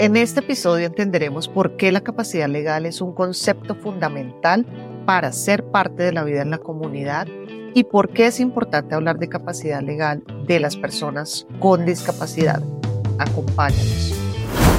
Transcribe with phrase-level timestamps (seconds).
[0.00, 4.64] En este episodio entenderemos por qué la capacidad legal es un concepto fundamental
[5.04, 7.28] para ser parte de la vida en la comunidad
[7.74, 12.62] y por qué es importante hablar de capacidad legal de las personas con discapacidad.
[13.18, 14.14] Acompáñanos.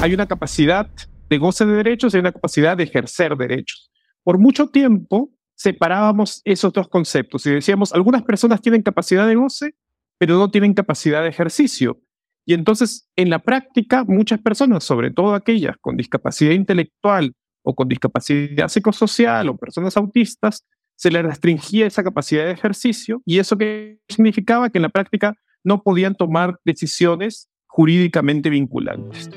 [0.00, 0.90] Hay una capacidad
[1.30, 3.92] de goce de derechos y una capacidad de ejercer derechos.
[4.24, 9.76] Por mucho tiempo separábamos esos dos conceptos y decíamos, algunas personas tienen capacidad de goce,
[10.18, 12.00] pero no tienen capacidad de ejercicio.
[12.44, 17.88] Y entonces, en la práctica, muchas personas, sobre todo aquellas con discapacidad intelectual o con
[17.88, 20.64] discapacidad psicosocial o personas autistas,
[20.96, 25.34] se les restringía esa capacidad de ejercicio y eso que significaba que en la práctica
[25.62, 29.30] no podían tomar decisiones jurídicamente vinculantes.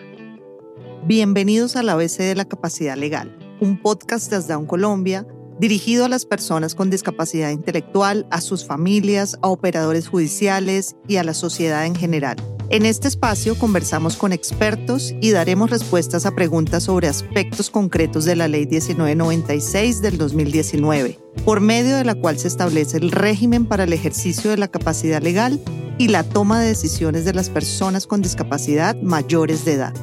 [1.05, 5.27] Bienvenidos a la ABC de la Capacidad Legal, un podcast desde Down Colombia
[5.59, 11.23] dirigido a las personas con discapacidad intelectual, a sus familias, a operadores judiciales y a
[11.23, 12.37] la sociedad en general.
[12.71, 18.35] En este espacio conversamos con expertos y daremos respuestas a preguntas sobre aspectos concretos de
[18.35, 23.83] la Ley 1996 del 2019, por medio de la cual se establece el régimen para
[23.83, 25.59] el ejercicio de la capacidad legal
[25.99, 29.93] y la toma de decisiones de las personas con discapacidad mayores de edad.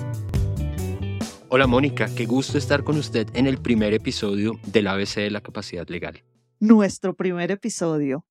[1.48, 5.40] Hola Mónica, qué gusto estar con usted en el primer episodio del ABC de la
[5.40, 6.22] capacidad legal.
[6.60, 8.24] Nuestro primer episodio.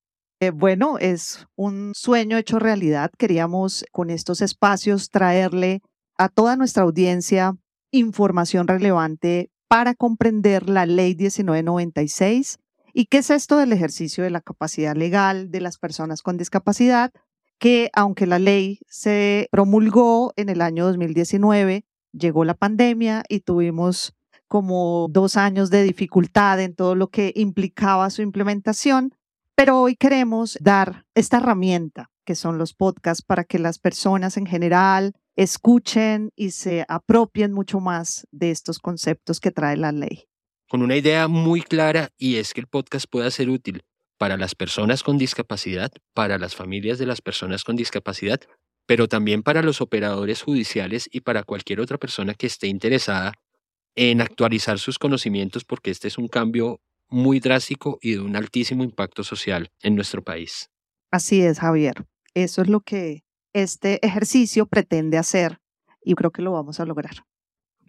[0.43, 3.11] Eh, bueno, es un sueño hecho realidad.
[3.15, 5.83] Queríamos con estos espacios traerle
[6.17, 7.53] a toda nuestra audiencia
[7.91, 12.57] información relevante para comprender la ley 1996
[12.91, 17.11] y qué es esto del ejercicio de la capacidad legal de las personas con discapacidad,
[17.59, 24.15] que aunque la ley se promulgó en el año 2019, llegó la pandemia y tuvimos
[24.47, 29.13] como dos años de dificultad en todo lo que implicaba su implementación
[29.61, 34.47] pero hoy queremos dar esta herramienta que son los podcasts para que las personas en
[34.47, 40.25] general escuchen y se apropien mucho más de estos conceptos que trae la ley.
[40.67, 43.83] Con una idea muy clara y es que el podcast pueda ser útil
[44.17, 48.41] para las personas con discapacidad, para las familias de las personas con discapacidad,
[48.87, 53.33] pero también para los operadores judiciales y para cualquier otra persona que esté interesada
[53.93, 58.83] en actualizar sus conocimientos porque este es un cambio muy drástico y de un altísimo
[58.83, 60.69] impacto social en nuestro país.
[61.11, 62.05] Así es, Javier.
[62.33, 63.23] Eso es lo que
[63.53, 65.59] este ejercicio pretende hacer
[66.03, 67.25] y creo que lo vamos a lograr.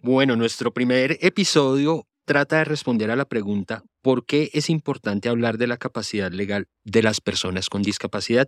[0.01, 5.57] Bueno, nuestro primer episodio trata de responder a la pregunta ¿por qué es importante hablar
[5.57, 8.47] de la capacidad legal de las personas con discapacidad?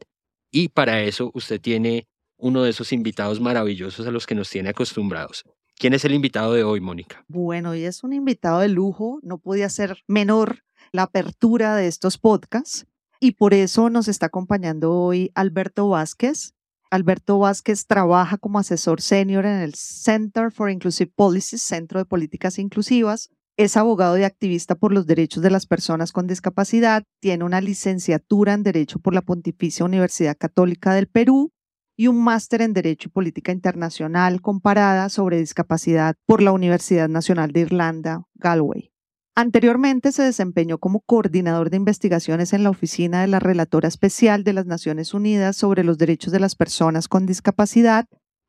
[0.52, 2.08] Y para eso usted tiene
[2.38, 5.44] uno de esos invitados maravillosos a los que nos tiene acostumbrados.
[5.78, 7.24] ¿Quién es el invitado de hoy, Mónica?
[7.28, 10.65] Bueno, y es un invitado de lujo, no podía ser menor
[10.96, 12.88] la apertura de estos podcasts
[13.20, 16.54] y por eso nos está acompañando hoy Alberto Vázquez.
[16.92, 22.60] Alberto Vázquez trabaja como asesor senior en el Center for Inclusive Policies, Centro de Políticas
[22.60, 23.30] Inclusivas.
[23.58, 27.04] Es abogado y activista por los derechos de las personas con discapacidad.
[27.22, 31.52] Tiene una licenciatura en Derecho por la Pontificia Universidad Católica del Perú
[31.98, 37.52] y un máster en Derecho y Política Internacional comparada sobre discapacidad por la Universidad Nacional
[37.52, 38.95] de Irlanda, Galway.
[39.38, 44.54] Anteriormente se desempeñó como coordinador de investigaciones en la Oficina de la Relatora Especial de
[44.54, 48.08] las Naciones Unidas sobre los Derechos de las Personas con Discapacidad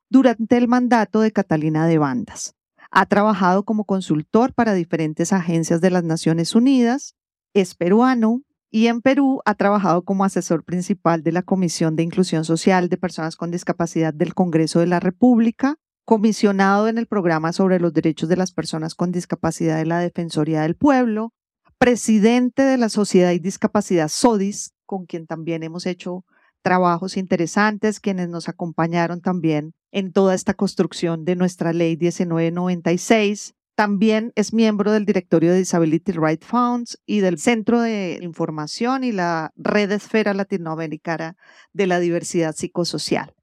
[0.08, 2.54] durante el mandato de Catalina de Bandas.
[2.92, 7.16] Ha trabajado como consultor para diferentes agencias de las Naciones Unidas,
[7.52, 12.44] es peruano, y en Perú ha trabajado como asesor principal de la Comisión de Inclusión
[12.44, 17.80] Social de Personas con Discapacidad del Congreso de la República, comisionado en el programa sobre
[17.80, 21.34] los derechos de las personas con discapacidad de la Defensoría del Pueblo,
[21.78, 26.24] presidente de la Sociedad y Discapacidad SODIS, con quien también hemos hecho
[26.62, 34.32] trabajos interesantes, quienes nos acompañaron también en toda esta construcción de nuestra ley 1996, también
[34.36, 39.52] es miembro del directorio de Disability Rights Funds y del Centro de Información y la
[39.56, 41.36] Red Esfera Latinoamericana
[41.72, 43.35] de la Diversidad Psicosocial.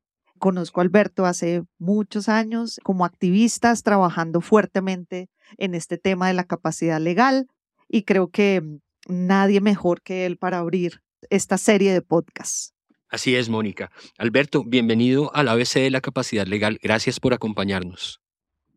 [0.44, 6.44] Conozco a Alberto hace muchos años como activistas trabajando fuertemente en este tema de la
[6.44, 7.48] capacidad legal
[7.88, 8.62] y creo que
[9.07, 12.74] nadie mejor que él para abrir esta serie de podcasts.
[13.07, 13.90] Así es, Mónica.
[14.18, 16.78] Alberto, bienvenido al ABC de la capacidad legal.
[16.84, 18.19] Gracias por acompañarnos.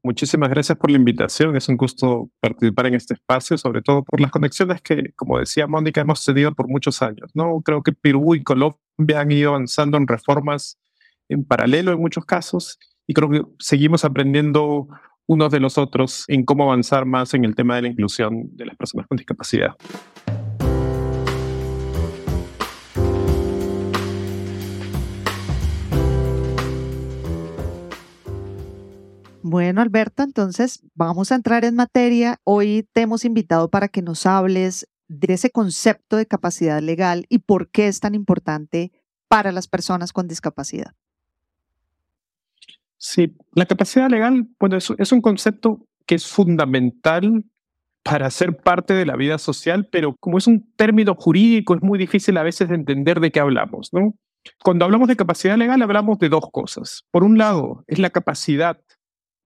[0.04, 1.56] Muchísimas gracias por la invitación.
[1.56, 5.66] Es un gusto participar en este espacio, sobre todo por las conexiones que, como decía
[5.66, 7.28] Mónica, hemos tenido por muchos años.
[7.34, 7.60] ¿no?
[7.64, 10.78] Creo que Perú y Colombia han ido avanzando en reformas
[11.28, 14.88] en paralelo en muchos casos y creo que seguimos aprendiendo
[15.26, 18.66] unos de los otros en cómo avanzar más en el tema de la inclusión de
[18.66, 19.76] las personas con discapacidad.
[29.48, 32.40] Bueno, Alberto, entonces vamos a entrar en materia.
[32.42, 37.38] Hoy te hemos invitado para que nos hables de ese concepto de capacidad legal y
[37.38, 38.90] por qué es tan importante
[39.28, 40.94] para las personas con discapacidad.
[43.08, 47.44] Sí, la capacidad legal, bueno, es, un concepto que es fundamental
[48.02, 52.00] para ser parte de la vida social, pero como es un término jurídico, es muy
[52.00, 54.16] difícil a veces de entender de qué hablamos, ¿no?
[54.60, 57.04] Cuando hablamos de capacidad legal, hablamos de dos cosas.
[57.12, 58.80] Por un lado, es la capacidad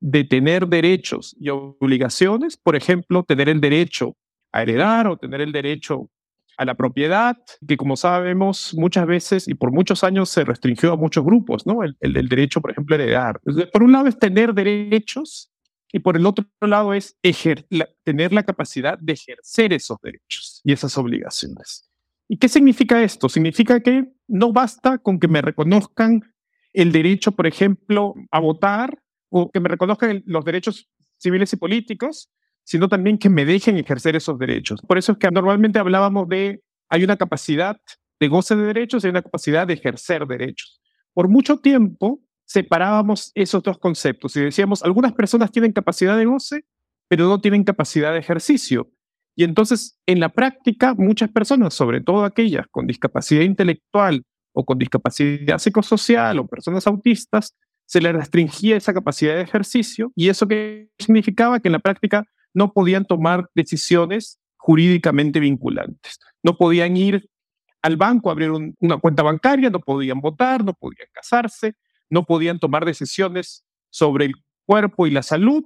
[0.00, 4.16] de tener derechos y obligaciones, por ejemplo, tener el derecho
[4.52, 6.08] a heredar o tener el derecho
[6.56, 7.36] a la propiedad,
[7.66, 11.82] que como sabemos muchas veces y por muchos años se restringió a muchos grupos, ¿no?
[11.82, 13.40] El, el, derecho, por ejemplo, a heredar.
[13.72, 15.50] Por un lado es tener derechos
[15.92, 17.16] y por el otro lado es
[18.04, 21.90] tener la capacidad de ejercer esos derechos y esas obligaciones.
[22.28, 23.28] ¿Y qué significa esto?
[23.28, 26.22] Significa que no basta con que me reconozcan
[26.72, 30.88] el derecho, por ejemplo, a votar o que me reconozcan los derechos
[31.18, 32.30] civiles y políticos,
[32.70, 34.80] sino también que me dejen ejercer esos derechos.
[34.82, 37.76] Por eso es que normalmente hablábamos de, hay una capacidad
[38.20, 40.80] de goce de derechos y hay una capacidad de ejercer derechos.
[41.12, 46.64] Por mucho tiempo separábamos esos dos conceptos y decíamos, algunas personas tienen capacidad de goce,
[47.08, 48.88] pero no tienen capacidad de ejercicio.
[49.34, 54.78] Y entonces, en la práctica, muchas personas, sobre todo aquellas con discapacidad intelectual o con
[54.78, 60.88] discapacidad psicosocial o personas autistas, se les restringía esa capacidad de ejercicio y eso que
[61.00, 66.18] significaba que en la práctica no podían tomar decisiones jurídicamente vinculantes.
[66.42, 67.28] No podían ir
[67.82, 71.74] al banco a abrir una cuenta bancaria, no podían votar, no podían casarse,
[72.10, 74.34] no podían tomar decisiones sobre el
[74.66, 75.64] cuerpo y la salud,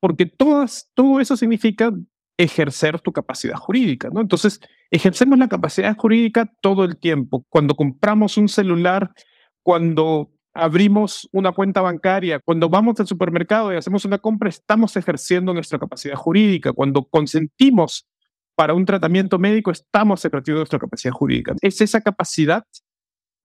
[0.00, 1.92] porque todas, todo eso significa
[2.36, 4.20] ejercer tu capacidad jurídica, ¿no?
[4.20, 4.60] Entonces,
[4.90, 7.46] ejercemos la capacidad jurídica todo el tiempo.
[7.48, 9.12] Cuando compramos un celular,
[9.62, 15.52] cuando abrimos una cuenta bancaria, cuando vamos al supermercado y hacemos una compra, estamos ejerciendo
[15.52, 16.72] nuestra capacidad jurídica.
[16.72, 18.06] Cuando consentimos
[18.54, 21.54] para un tratamiento médico, estamos ejerciendo nuestra capacidad jurídica.
[21.60, 22.64] Es esa capacidad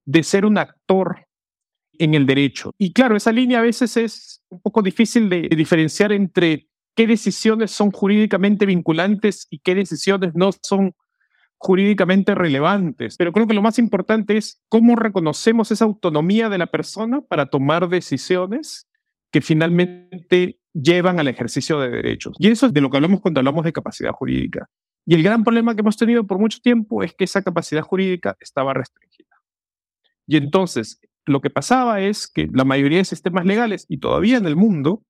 [0.04, 1.26] de ser un actor
[1.98, 2.72] en el derecho.
[2.78, 7.70] Y claro, esa línea a veces es un poco difícil de diferenciar entre qué decisiones
[7.70, 10.94] son jurídicamente vinculantes y qué decisiones no son
[11.62, 13.16] jurídicamente relevantes.
[13.16, 17.46] Pero creo que lo más importante es cómo reconocemos esa autonomía de la persona para
[17.46, 18.88] tomar decisiones
[19.30, 22.34] que finalmente llevan al ejercicio de derechos.
[22.40, 24.68] Y eso es de lo que hablamos cuando hablamos de capacidad jurídica.
[25.06, 28.36] Y el gran problema que hemos tenido por mucho tiempo es que esa capacidad jurídica
[28.40, 29.36] estaba restringida.
[30.26, 34.46] Y entonces, lo que pasaba es que la mayoría de sistemas legales, y todavía en
[34.46, 35.04] el mundo,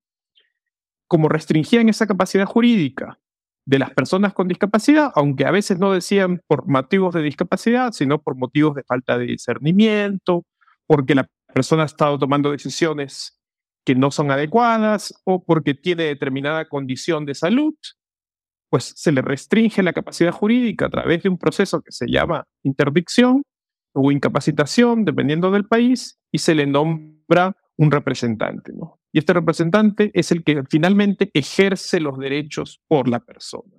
[1.09, 3.19] como restringían esa capacidad jurídica
[3.65, 8.21] de las personas con discapacidad, aunque a veces no decían por motivos de discapacidad, sino
[8.21, 10.45] por motivos de falta de discernimiento,
[10.87, 13.39] porque la persona ha estado tomando decisiones
[13.85, 17.75] que no son adecuadas o porque tiene determinada condición de salud,
[18.71, 22.47] pues se le restringe la capacidad jurídica a través de un proceso que se llama
[22.63, 23.43] interdicción
[23.93, 28.73] o incapacitación, dependiendo del país, y se le nombra un representante.
[28.73, 29.02] ¿no?
[29.13, 33.77] Y este representante es el que finalmente ejerce los derechos por la persona.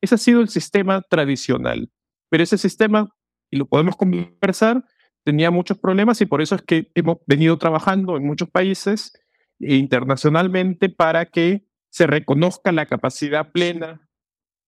[0.00, 1.90] Ese ha sido el sistema tradicional.
[2.30, 3.08] Pero ese sistema,
[3.50, 4.84] y lo podemos conversar,
[5.24, 9.12] tenía muchos problemas y por eso es que hemos venido trabajando en muchos países
[9.58, 14.08] e internacionalmente para que se reconozca la capacidad plena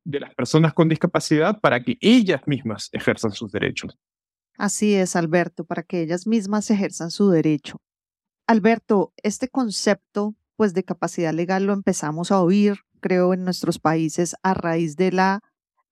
[0.05, 3.99] de las personas con discapacidad para que ellas mismas ejerzan sus derechos.
[4.57, 7.81] Así es, Alberto, para que ellas mismas ejerzan su derecho.
[8.49, 14.35] Alberto, este concepto pues de capacidad legal lo empezamos a oír, creo, en nuestros países
[14.43, 15.40] a raíz de la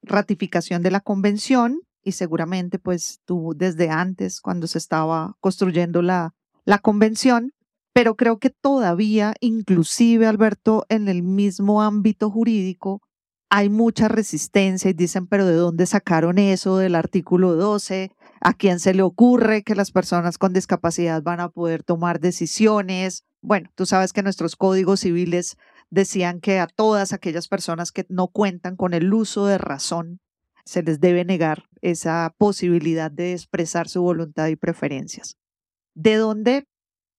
[0.02, 6.34] ratificación de la convención y seguramente pues tú desde antes cuando se estaba construyendo la,
[6.64, 7.52] la convención,
[7.92, 13.02] pero creo que todavía, inclusive Alberto, en el mismo ámbito jurídico,
[13.50, 18.12] hay mucha resistencia y dicen, pero ¿de dónde sacaron eso del artículo 12?
[18.46, 23.24] ¿A quién se le ocurre que las personas con discapacidad van a poder tomar decisiones?
[23.42, 25.56] Bueno, tú sabes que nuestros códigos civiles
[25.90, 30.20] decían que a todas aquellas personas que no cuentan con el uso de razón
[30.64, 35.36] se les debe negar esa posibilidad de expresar su voluntad y preferencias.
[35.96, 36.68] ¿De dónde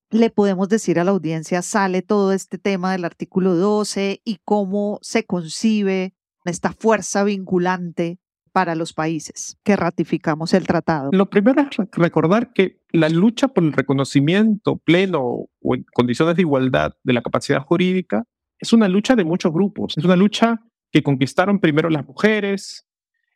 [0.09, 4.97] le podemos decir a la audiencia sale todo este tema del artículo 12 y cómo
[5.01, 6.13] se concibe
[6.45, 8.17] esta fuerza vinculante
[8.57, 11.11] para los países que ratificamos el tratado?
[11.13, 15.21] Lo primero es recordar que la lucha por el reconocimiento pleno
[15.61, 18.23] o en condiciones de igualdad de la capacidad jurídica
[18.57, 19.93] es una lucha de muchos grupos.
[19.95, 20.59] Es una lucha
[20.91, 22.87] que conquistaron primero las mujeres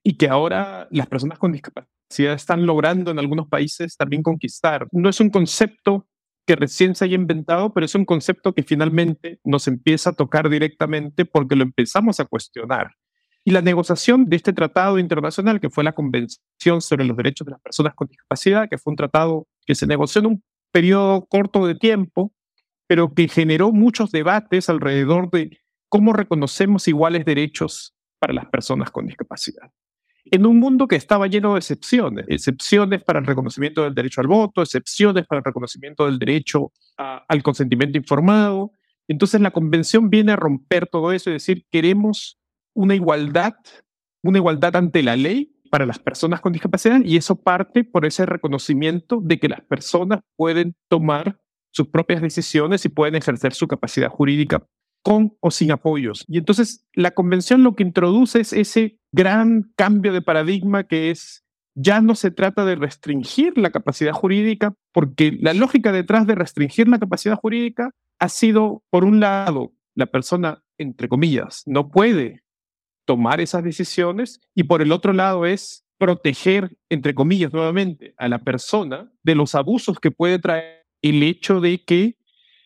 [0.01, 4.87] y que ahora las personas con discapacidad están logrando en algunos países también conquistar.
[4.91, 6.07] No es un concepto
[6.47, 10.49] que recién se haya inventado, pero es un concepto que finalmente nos empieza a tocar
[10.49, 12.95] directamente porque lo empezamos a cuestionar.
[13.43, 17.51] Y la negociación de este tratado internacional, que fue la Convención sobre los Derechos de
[17.51, 21.65] las Personas con Discapacidad, que fue un tratado que se negoció en un periodo corto
[21.65, 22.31] de tiempo,
[22.87, 25.57] pero que generó muchos debates alrededor de
[25.89, 29.71] cómo reconocemos iguales derechos para las personas con discapacidad.
[30.25, 34.27] En un mundo que estaba lleno de excepciones, excepciones para el reconocimiento del derecho al
[34.27, 38.71] voto, excepciones para el reconocimiento del derecho al consentimiento informado.
[39.07, 42.37] Entonces la convención viene a romper todo eso y decir, queremos
[42.73, 43.53] una igualdad,
[44.23, 48.25] una igualdad ante la ley para las personas con discapacidad y eso parte por ese
[48.25, 51.39] reconocimiento de que las personas pueden tomar
[51.71, 54.67] sus propias decisiones y pueden ejercer su capacidad jurídica
[55.03, 56.25] con o sin apoyos.
[56.27, 61.43] Y entonces la convención lo que introduce es ese gran cambio de paradigma que es
[61.73, 66.87] ya no se trata de restringir la capacidad jurídica, porque la lógica detrás de restringir
[66.89, 72.43] la capacidad jurídica ha sido, por un lado, la persona, entre comillas, no puede
[73.05, 78.39] tomar esas decisiones y por el otro lado es proteger, entre comillas, nuevamente a la
[78.39, 82.17] persona de los abusos que puede traer el hecho de que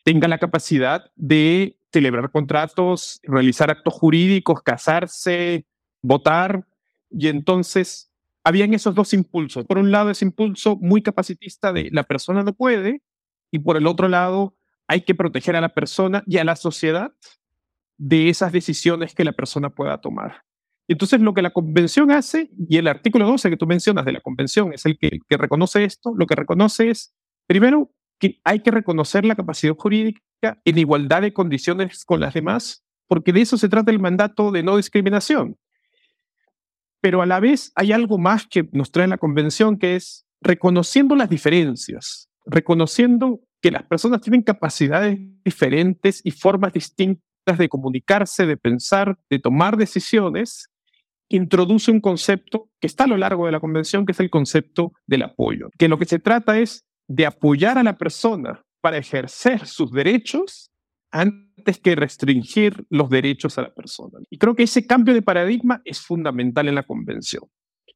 [0.04, 5.66] tenga la capacidad de celebrar contratos, realizar actos jurídicos, casarse,
[6.02, 6.66] votar.
[7.10, 8.12] Y entonces
[8.44, 9.64] habían esos dos impulsos.
[9.64, 13.02] Por un lado, ese impulso muy capacitista de la persona no puede,
[13.50, 14.54] y por el otro lado,
[14.86, 17.12] hay que proteger a la persona y a la sociedad
[17.98, 20.42] de esas decisiones que la persona pueda tomar.
[20.88, 24.20] Entonces, lo que la convención hace, y el artículo 12 que tú mencionas de la
[24.20, 27.14] convención es el que, que reconoce esto, lo que reconoce es,
[27.46, 30.20] primero, que hay que reconocer la capacidad jurídica
[30.64, 34.62] en igualdad de condiciones con las demás, porque de eso se trata el mandato de
[34.62, 35.56] no discriminación.
[37.00, 41.16] Pero a la vez hay algo más que nos trae la convención, que es reconociendo
[41.16, 47.24] las diferencias, reconociendo que las personas tienen capacidades diferentes y formas distintas
[47.54, 50.68] de comunicarse, de pensar, de tomar decisiones,
[51.28, 54.92] introduce un concepto que está a lo largo de la convención, que es el concepto
[55.06, 59.66] del apoyo, que lo que se trata es de apoyar a la persona para ejercer
[59.66, 60.70] sus derechos
[61.12, 64.18] antes que restringir los derechos a la persona.
[64.28, 67.44] Y creo que ese cambio de paradigma es fundamental en la convención,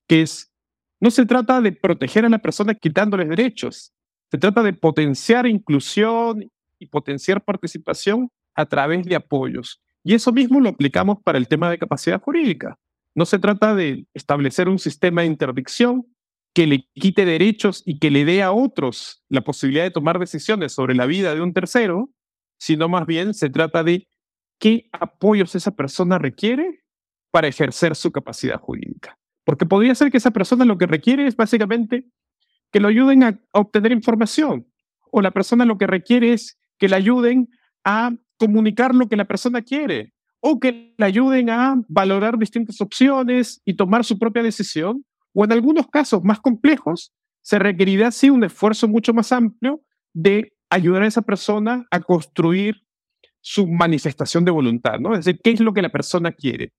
[0.09, 0.53] que es,
[1.01, 3.93] no se trata de proteger a la persona quitándoles derechos,
[4.31, 9.83] se trata de potenciar inclusión y potenciar participación a través de apoyos.
[10.03, 12.79] Y eso mismo lo aplicamos para el tema de capacidad jurídica.
[13.15, 16.07] No se trata de establecer un sistema de interdicción
[16.55, 20.73] que le quite derechos y que le dé a otros la posibilidad de tomar decisiones
[20.73, 22.11] sobre la vida de un tercero,
[22.59, 24.09] sino más bien se trata de
[24.59, 26.83] qué apoyos esa persona requiere
[27.31, 29.19] para ejercer su capacidad jurídica.
[29.45, 32.05] Porque podría ser que esa persona lo que requiere es básicamente
[32.73, 34.67] que lo ayuden a obtener información,
[35.11, 37.49] o la persona lo que requiere es que le ayuden
[37.85, 43.61] a comunicar lo que la persona quiere o que le ayuden a valorar distintas opciones
[43.67, 45.05] y tomar su propia decisión,
[45.35, 49.83] o en algunos casos más complejos, se requerirá así un esfuerzo mucho más amplio
[50.15, 52.83] de ayudar a esa persona a construir
[53.43, 55.13] su manifestación de voluntad, ¿no?
[55.13, 56.73] Es decir, qué es lo que la persona quiere.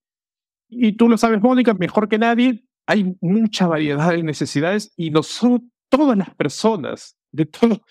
[0.68, 5.22] Y tú lo sabes, Mónica, mejor que nadie, hay mucha variedad de necesidades y no
[5.22, 7.82] son todas las personas de todo,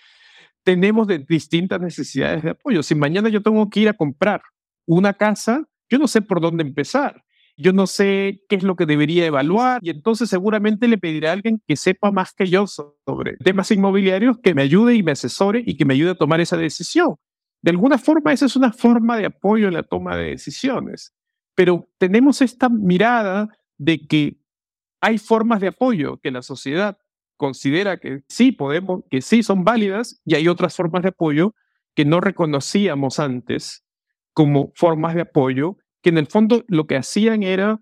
[0.63, 2.83] tenemos de distintas necesidades de apoyo.
[2.83, 4.41] Si mañana yo tengo que ir a comprar
[4.85, 7.23] una casa, yo no sé por dónde empezar.
[7.57, 11.33] Yo no sé qué es lo que debería evaluar y entonces seguramente le pediré a
[11.33, 15.61] alguien que sepa más que yo sobre temas inmobiliarios que me ayude y me asesore
[15.65, 17.15] y que me ayude a tomar esa decisión.
[17.61, 21.13] De alguna forma, esa es una forma de apoyo en la toma de decisiones.
[21.53, 24.41] Pero tenemos esta mirada de que
[25.01, 26.97] hay formas de apoyo que la sociedad
[27.41, 31.55] considera que sí podemos, que sí son válidas y hay otras formas de apoyo
[31.95, 33.83] que no reconocíamos antes
[34.31, 37.81] como formas de apoyo que en el fondo lo que hacían era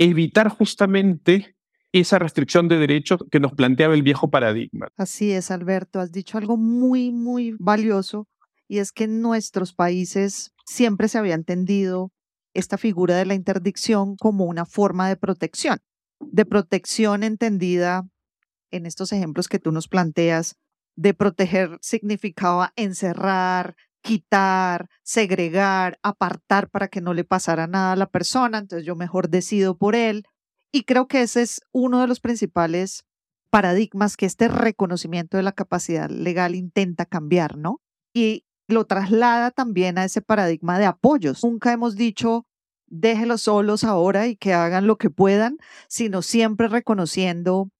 [0.00, 1.56] evitar justamente
[1.92, 4.88] esa restricción de derechos que nos planteaba el viejo paradigma.
[4.96, 8.26] Así es, Alberto, has dicho algo muy, muy valioso
[8.66, 12.10] y es que en nuestros países siempre se había entendido
[12.54, 15.78] esta figura de la interdicción como una forma de protección,
[16.18, 18.08] de protección entendida
[18.70, 20.56] en estos ejemplos que tú nos planteas,
[20.96, 28.06] de proteger significaba encerrar, quitar, segregar, apartar para que no le pasara nada a la
[28.06, 30.24] persona, entonces yo mejor decido por él.
[30.72, 33.04] Y creo que ese es uno de los principales
[33.50, 37.80] paradigmas que este reconocimiento de la capacidad legal intenta cambiar, ¿no?
[38.14, 41.42] Y lo traslada también a ese paradigma de apoyos.
[41.42, 42.46] Nunca hemos dicho
[42.86, 45.58] déjelos solos ahora y que hagan lo que puedan,
[45.88, 47.70] sino siempre reconociendo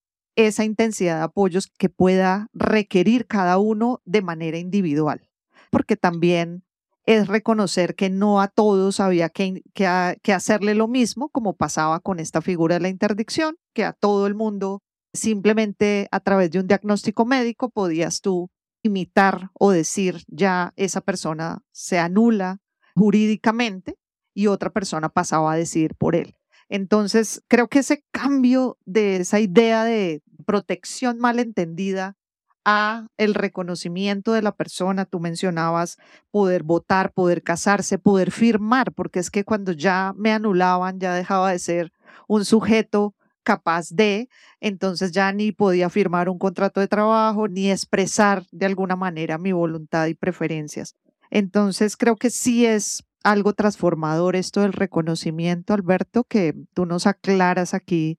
[0.47, 5.29] esa intensidad de apoyos que pueda requerir cada uno de manera individual,
[5.71, 6.65] porque también
[7.07, 12.21] es reconocer que no a todos había que, que, hacerle lo mismo, como pasaba con
[12.21, 14.83] esta figura de la interdicción, que a todo el mundo
[15.13, 18.49] simplemente a través de un diagnóstico médico podías tú
[18.83, 22.59] imitar o decir ya esa persona se anula
[22.95, 23.97] jurídicamente
[24.35, 26.37] y otra persona pasaba a decir por él.
[26.71, 32.17] Entonces, creo que ese cambio de esa idea de protección malentendida
[32.65, 35.97] a el reconocimiento de la persona, tú mencionabas
[36.31, 41.51] poder votar, poder casarse, poder firmar, porque es que cuando ya me anulaban ya dejaba
[41.51, 41.93] de ser
[42.29, 44.29] un sujeto capaz de,
[44.61, 49.51] entonces ya ni podía firmar un contrato de trabajo, ni expresar de alguna manera mi
[49.51, 50.95] voluntad y preferencias.
[51.31, 57.75] Entonces creo que sí es algo transformador esto del reconocimiento, Alberto, que tú nos aclaras
[57.75, 58.19] aquí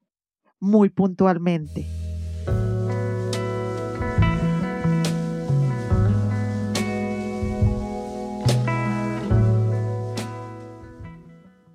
[0.60, 1.88] muy puntualmente.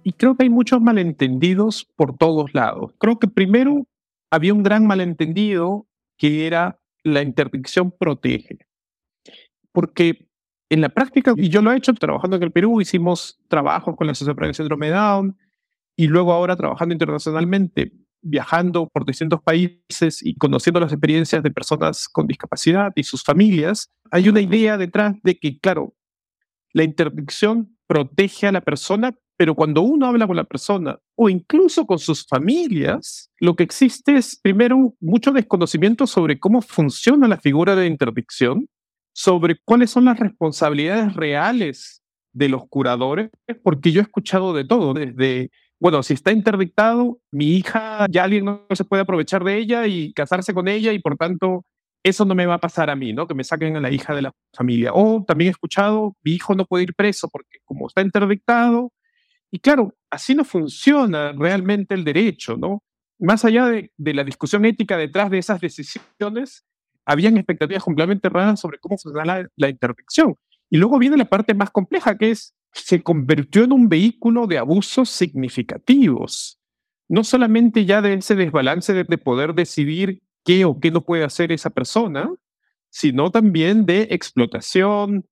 [0.04, 2.92] Y creo que hay muchos malentendidos por todos lados.
[2.99, 3.88] Creo que primero
[4.30, 8.59] había un gran malentendido que era la interdicción protege.
[9.73, 10.25] Porque
[10.68, 14.06] en la práctica, y yo lo he hecho trabajando en el Perú, hicimos trabajos con
[14.06, 15.37] la Asociación de Prevención Síndrome Down
[15.96, 22.08] y luego ahora trabajando internacionalmente, viajando por distintos países y conociendo las experiencias de personas
[22.08, 25.94] con discapacidad y sus familias, hay una idea detrás de que, claro,
[26.73, 31.87] la interdicción protege a la persona, pero cuando uno habla con la persona o incluso
[31.87, 37.76] con sus familias, lo que existe es primero mucho desconocimiento sobre cómo funciona la figura
[37.76, 38.68] de interdicción
[39.16, 42.02] sobre cuáles son las responsabilidades reales
[42.35, 43.30] de los curadores,
[43.62, 48.44] porque yo he escuchado de todo, desde, bueno, si está interdictado, mi hija, ya alguien
[48.44, 51.64] no se puede aprovechar de ella y casarse con ella y por tanto
[52.02, 53.26] eso no me va a pasar a mí, ¿no?
[53.26, 54.90] Que me saquen a la hija de la familia.
[54.92, 58.92] O también he escuchado, mi hijo no puede ir preso porque como está interdictado,
[59.50, 62.82] y claro, así no funciona realmente el derecho, ¿no?
[63.19, 66.67] Más allá de, de la discusión ética detrás de esas decisiones,
[67.06, 70.36] habían expectativas completamente raras sobre cómo funcionaba la, la interdicción.
[70.69, 74.58] Y luego viene la parte más compleja, que es, se convirtió en un vehículo de
[74.58, 76.58] abusos significativos.
[77.08, 81.25] No solamente ya de ese desbalance de, de poder decidir qué o qué no puede
[81.25, 82.30] hacer esa persona,
[82.90, 85.25] sino también de explotación,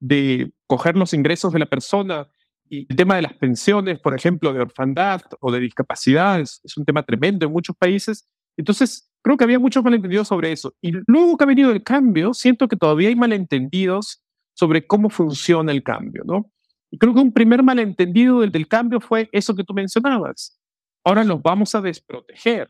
[0.00, 2.28] de coger los ingresos de la persona.
[2.68, 6.76] Y el tema de las pensiones, por ejemplo, de orfandad o de discapacidad, es, es
[6.76, 8.28] un tema tremendo en muchos países.
[8.60, 10.74] Entonces, Creo que había muchos malentendidos sobre eso.
[10.80, 14.22] Y luego que ha venido el cambio, siento que todavía hay malentendidos
[14.54, 16.50] sobre cómo funciona el cambio, ¿no?
[16.90, 20.58] Y creo que un primer malentendido del, del cambio fue eso que tú mencionabas.
[21.04, 22.68] Ahora los vamos a desproteger.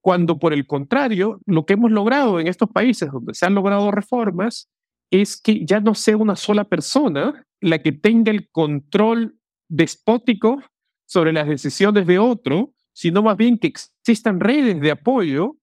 [0.00, 3.90] Cuando por el contrario, lo que hemos logrado en estos países donde se han logrado
[3.90, 4.70] reformas
[5.10, 10.62] es que ya no sea una sola persona la que tenga el control despótico
[11.06, 15.58] sobre las decisiones de otro, sino más bien que existan redes de apoyo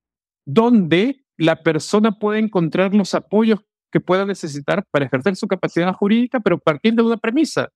[0.45, 3.59] donde la persona puede encontrar los apoyos
[3.91, 7.69] que pueda necesitar para ejercer su capacidad jurídica, pero partiendo de una premisa,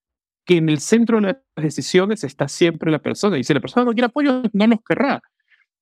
[0.45, 3.39] que en el centro de las decisiones está siempre la persona.
[3.39, 5.23] Y si la persona no quiere apoyo, no los querrá.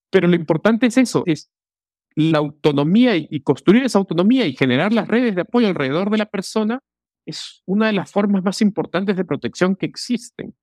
[0.10, 1.52] Pero lo importante es eso, es
[2.16, 6.28] la autonomía y, construir esa autonomía y generar las redes de apoyo alrededor de la
[6.28, 6.80] persona
[7.26, 10.56] es una de las formas más importantes de protección que existen.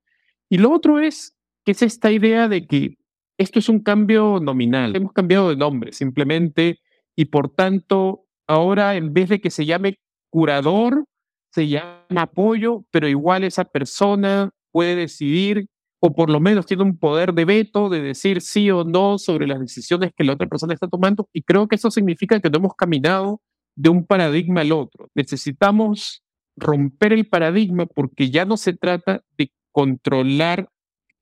[0.48, 2.96] Y lo otro es que es esta idea de que
[3.38, 4.94] esto es un cambio nominal.
[4.94, 6.80] Hemos cambiado de nombre simplemente
[7.16, 9.98] y por tanto ahora en vez de que se llame
[10.30, 11.04] curador,
[11.52, 15.66] se llama apoyo, pero igual esa persona puede decidir
[16.00, 19.46] o por lo menos tiene un poder de veto de decir sí o no sobre
[19.46, 22.58] las decisiones que la otra persona está tomando y creo que eso significa que no
[22.58, 23.40] hemos caminado
[23.76, 25.08] de un paradigma al otro.
[25.14, 26.22] Necesitamos
[26.56, 30.68] romper el paradigma porque ya no se trata de controlar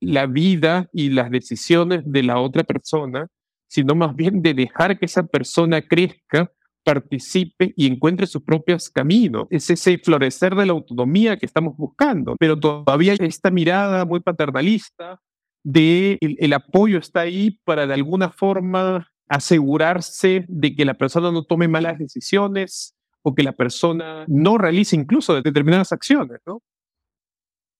[0.01, 3.27] la vida y las decisiones de la otra persona,
[3.67, 6.51] sino más bien de dejar que esa persona crezca,
[6.83, 9.47] participe y encuentre sus propios caminos.
[9.51, 15.21] Es ese florecer de la autonomía que estamos buscando, pero todavía esta mirada muy paternalista
[15.63, 21.43] de el, apoyo está ahí para de alguna forma asegurarse de que la persona no
[21.43, 26.63] tome malas decisiones o que la persona no realice incluso determinadas acciones, ¿no?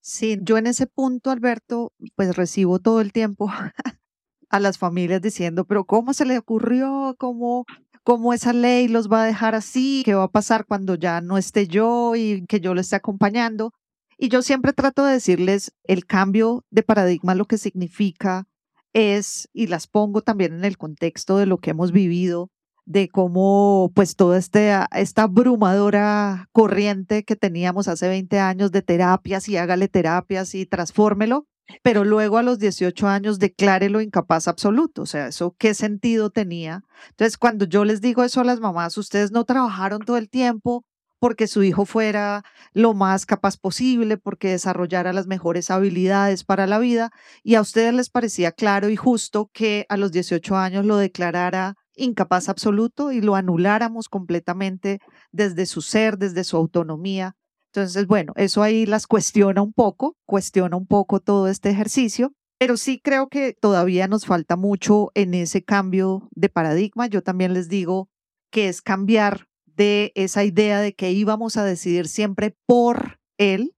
[0.01, 3.49] Sí, yo en ese punto, Alberto, pues recibo todo el tiempo
[4.49, 7.15] a las familias diciendo, pero ¿cómo se le ocurrió?
[7.19, 7.65] ¿Cómo,
[8.03, 10.01] ¿Cómo esa ley los va a dejar así?
[10.03, 13.73] ¿Qué va a pasar cuando ya no esté yo y que yo le esté acompañando?
[14.17, 18.47] Y yo siempre trato de decirles el cambio de paradigma, lo que significa
[18.93, 22.49] es, y las pongo también en el contexto de lo que hemos vivido,
[22.85, 29.47] de cómo pues toda este, esta abrumadora corriente que teníamos hace 20 años de terapias
[29.49, 31.45] y hágale terapias y transfórmelo,
[31.83, 35.03] pero luego a los 18 años declárelo incapaz absoluto.
[35.03, 36.83] O sea, ¿eso qué sentido tenía?
[37.11, 40.83] Entonces, cuando yo les digo eso a las mamás, ustedes no trabajaron todo el tiempo
[41.21, 46.79] porque su hijo fuera lo más capaz posible, porque desarrollara las mejores habilidades para la
[46.79, 47.11] vida,
[47.43, 51.75] y a ustedes les parecía claro y justo que a los 18 años lo declarara
[52.01, 54.99] incapaz absoluto y lo anuláramos completamente
[55.31, 57.35] desde su ser, desde su autonomía.
[57.73, 62.75] Entonces, bueno, eso ahí las cuestiona un poco, cuestiona un poco todo este ejercicio, pero
[62.75, 67.07] sí creo que todavía nos falta mucho en ese cambio de paradigma.
[67.07, 68.09] Yo también les digo
[68.51, 73.73] que es cambiar de esa idea de que íbamos a decidir siempre por él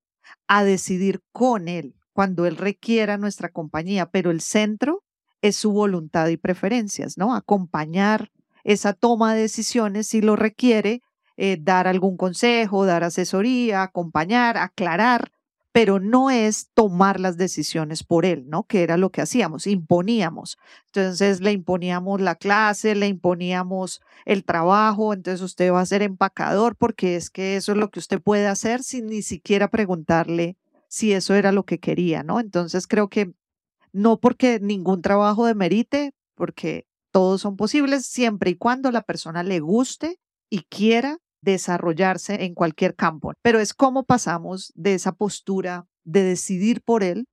[0.48, 5.04] a decidir con él cuando él requiera nuestra compañía, pero el centro
[5.44, 7.36] es su voluntad y preferencias, ¿no?
[7.36, 8.32] Acompañar
[8.64, 11.02] esa toma de decisiones si lo requiere,
[11.36, 15.34] eh, dar algún consejo, dar asesoría, acompañar, aclarar,
[15.74, 18.64] pero no es tomar las decisiones por él, ¿no?
[18.64, 20.58] Que era lo que hacíamos, imponíamos.
[20.86, 26.78] Entonces le imponíamos la clase, le imponíamos el trabajo, entonces usted va a ser empacador
[26.78, 30.56] porque es que eso es lo que usted puede hacer sin ni siquiera preguntarle
[30.88, 32.40] si eso era lo que quería, ¿no?
[32.40, 33.34] Entonces creo que
[33.94, 39.60] no porque ningún trabajo demerite, porque todos son posibles siempre y cuando la persona le
[39.60, 40.18] guste
[40.50, 43.34] y quiera desarrollarse en cualquier campo.
[43.42, 47.28] Pero es cómo pasamos de esa postura de decidir por él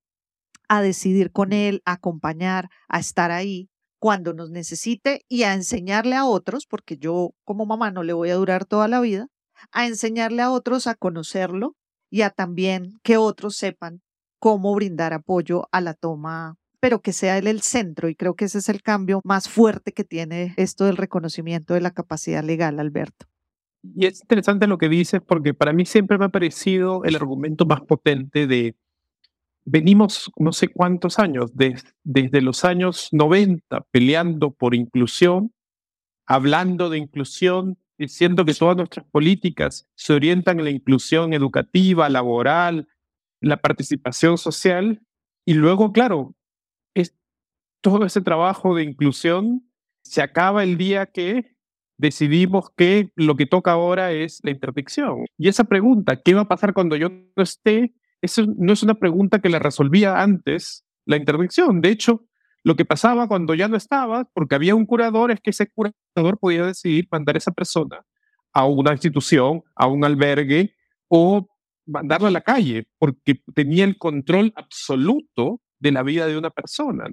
[0.70, 3.68] a decidir con él, a acompañar, a estar ahí
[3.98, 8.30] cuando nos necesite y a enseñarle a otros, porque yo como mamá no le voy
[8.30, 9.26] a durar toda la vida,
[9.72, 11.74] a enseñarle a otros a conocerlo
[12.08, 14.00] y a también que otros sepan
[14.40, 18.08] cómo brindar apoyo a la toma, pero que sea él el centro.
[18.08, 21.82] Y creo que ese es el cambio más fuerte que tiene esto del reconocimiento de
[21.82, 23.26] la capacidad legal, Alberto.
[23.82, 27.64] Y es interesante lo que dices porque para mí siempre me ha parecido el argumento
[27.64, 28.74] más potente de
[29.64, 35.52] venimos no sé cuántos años, desde los años 90 peleando por inclusión,
[36.26, 42.88] hablando de inclusión, diciendo que todas nuestras políticas se orientan en la inclusión educativa, laboral,
[43.40, 45.02] la participación social.
[45.44, 46.34] Y luego, claro,
[46.94, 47.16] es,
[47.80, 49.70] todo ese trabajo de inclusión
[50.02, 51.56] se acaba el día que
[51.98, 55.26] decidimos que lo que toca ahora es la interdicción.
[55.36, 57.94] Y esa pregunta, ¿qué va a pasar cuando yo no esté?
[58.22, 61.80] Eso no es una pregunta que la resolvía antes la interdicción.
[61.80, 62.24] De hecho,
[62.62, 66.38] lo que pasaba cuando ya no estaba, porque había un curador, es que ese curador
[66.38, 68.04] podía decidir mandar a esa persona
[68.52, 70.74] a una institución, a un albergue
[71.08, 71.48] o
[71.90, 77.10] mandarlo a la calle, porque tenía el control absoluto de la vida de una persona.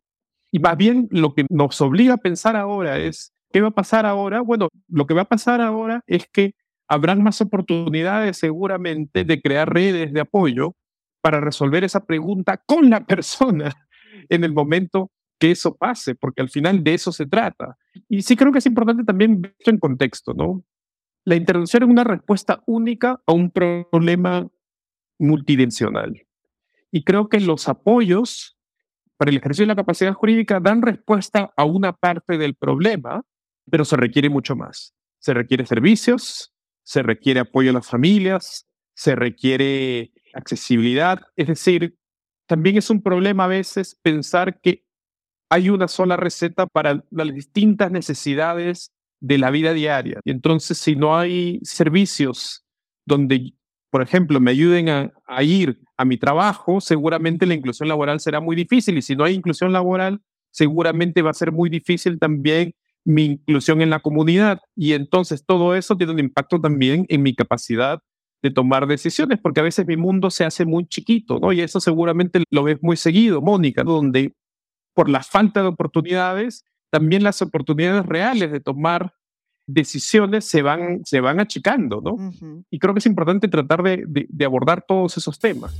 [0.51, 4.05] Y más bien lo que nos obliga a pensar ahora es, ¿qué va a pasar
[4.05, 4.41] ahora?
[4.41, 6.53] Bueno, lo que va a pasar ahora es que
[6.87, 10.75] habrán más oportunidades seguramente de crear redes de apoyo
[11.21, 13.73] para resolver esa pregunta con la persona
[14.29, 17.77] en el momento que eso pase, porque al final de eso se trata.
[18.09, 20.63] Y sí creo que es importante también ver esto en contexto, ¿no?
[21.25, 24.47] La intervención es una respuesta única a un problema
[25.19, 26.25] multidimensional.
[26.91, 28.57] Y creo que los apoyos
[29.17, 33.23] para el ejercicio de la capacidad jurídica dan respuesta a una parte del problema,
[33.69, 34.93] pero se requiere mucho más.
[35.19, 36.53] Se requiere servicios,
[36.83, 41.21] se requiere apoyo a las familias, se requiere accesibilidad.
[41.35, 41.97] Es decir,
[42.45, 44.83] también es un problema a veces pensar que
[45.49, 50.19] hay una sola receta para las distintas necesidades de la vida diaria.
[50.23, 52.65] Y entonces, si no hay servicios
[53.05, 53.53] donde
[53.97, 58.55] por ejemplo, me ayuden a, ir a mi trabajo, seguramente la inclusión laboral será muy
[58.55, 63.25] difícil y si no hay inclusión laboral, seguramente va a ser muy difícil también mi
[63.25, 67.99] inclusión en la comunidad y entonces todo eso tiene un impacto también en mi capacidad
[68.43, 71.51] de tomar decisiones, porque a veces mi mundo se hace muy chiquito, ¿no?
[71.51, 74.35] Y eso seguramente lo ves muy seguido, Mónica, donde
[74.93, 79.15] por la falta de oportunidades, también las oportunidades reales de tomar
[79.67, 82.31] decisiones se van, se van achicando, ¿no?
[82.71, 85.77] Y creo que es importante tratar de, de abordar todos esos temas.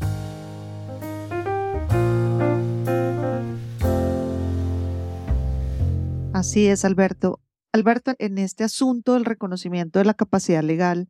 [6.33, 7.39] Así es, Alberto.
[7.71, 11.09] Alberto, en este asunto del reconocimiento de la capacidad legal,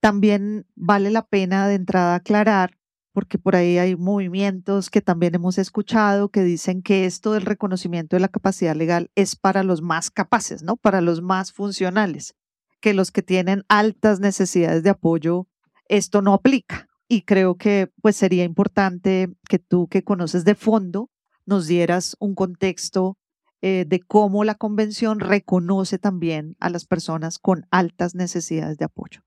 [0.00, 2.77] también vale la pena de entrada aclarar
[3.18, 8.14] porque por ahí hay movimientos que también hemos escuchado que dicen que esto del reconocimiento
[8.14, 10.76] de la capacidad legal es para los más capaces, ¿no?
[10.76, 12.36] Para los más funcionales,
[12.80, 15.48] que los que tienen altas necesidades de apoyo,
[15.88, 16.86] esto no aplica.
[17.08, 21.10] Y creo que pues sería importante que tú que conoces de fondo
[21.44, 23.18] nos dieras un contexto
[23.62, 29.22] eh, de cómo la convención reconoce también a las personas con altas necesidades de apoyo.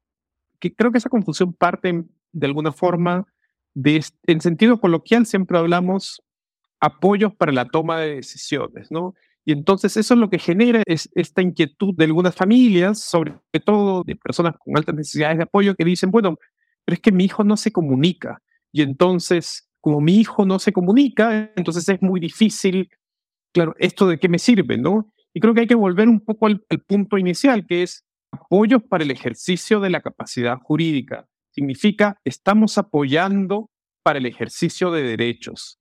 [0.61, 3.27] Que creo que esa confusión parte de alguna forma
[3.73, 6.21] de, en sentido coloquial siempre hablamos
[6.79, 9.13] apoyos para la toma de decisiones, ¿no?
[9.45, 13.33] Y entonces eso es lo que genera es esta inquietud de algunas familias, sobre
[13.65, 16.37] todo de personas con altas necesidades de apoyo, que dicen, bueno,
[16.85, 18.41] pero es que mi hijo no se comunica.
[18.71, 22.89] Y entonces, como mi hijo no se comunica, entonces es muy difícil,
[23.51, 25.11] claro, esto de qué me sirve, ¿no?
[25.33, 28.83] Y creo que hay que volver un poco al, al punto inicial, que es apoyos
[28.83, 31.27] para el ejercicio de la capacidad jurídica.
[31.51, 33.69] Significa, estamos apoyando
[34.03, 35.79] para el ejercicio de derechos.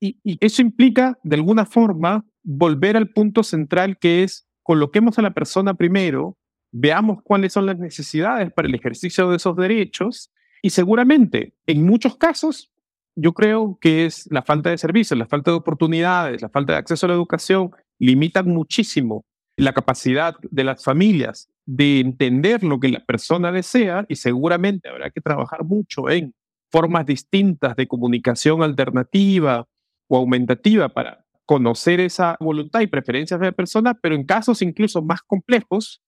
[0.00, 5.22] Y, y, eso implica, de alguna forma, volver al punto central que es coloquemos a
[5.22, 6.36] la persona primero,
[6.72, 10.30] veamos cuáles son las necesidades para el ejercicio de esos derechos
[10.62, 12.70] y seguramente en muchos casos
[13.14, 16.78] yo creo que es la falta de servicios, la falta de oportunidades, la falta de
[16.78, 22.88] acceso a la educación limitan muchísimo la capacidad de las familias de entender lo que
[22.88, 26.34] la persona desea y seguramente habrá que trabajar mucho en
[26.70, 29.66] formas distintas de comunicación alternativa
[30.08, 35.02] o aumentativa para conocer esa voluntad y preferencias de la persona, pero en casos incluso
[35.02, 36.00] más complejos,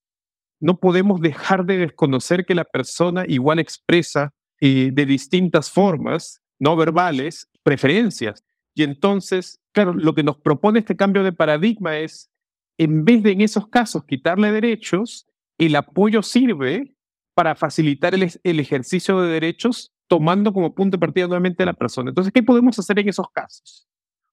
[0.61, 6.77] no podemos dejar de desconocer que la persona igual expresa eh, de distintas formas, no
[6.77, 8.45] verbales, preferencias.
[8.75, 12.31] Y entonces, claro, lo que nos propone este cambio de paradigma es,
[12.79, 15.27] en vez de en esos casos quitarle derechos,
[15.59, 16.95] el apoyo sirve
[17.35, 22.11] para facilitar el, ejercicio de derechos tomando como punto de partida nuevamente a la persona.
[22.11, 23.89] Entonces, ¿qué podemos hacer en esos casos?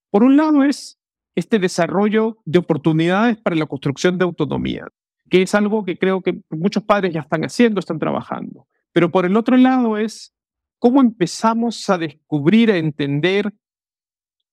[0.10, 1.00] Por un lado es
[1.36, 4.88] este desarrollo de oportunidades para la construcción de autonomía,
[5.30, 8.68] que es algo que creo que muchos padres ya están haciendo, están trabajando.
[8.92, 10.36] Pero por el otro lado es
[10.78, 13.54] cómo empezamos a descubrir, a entender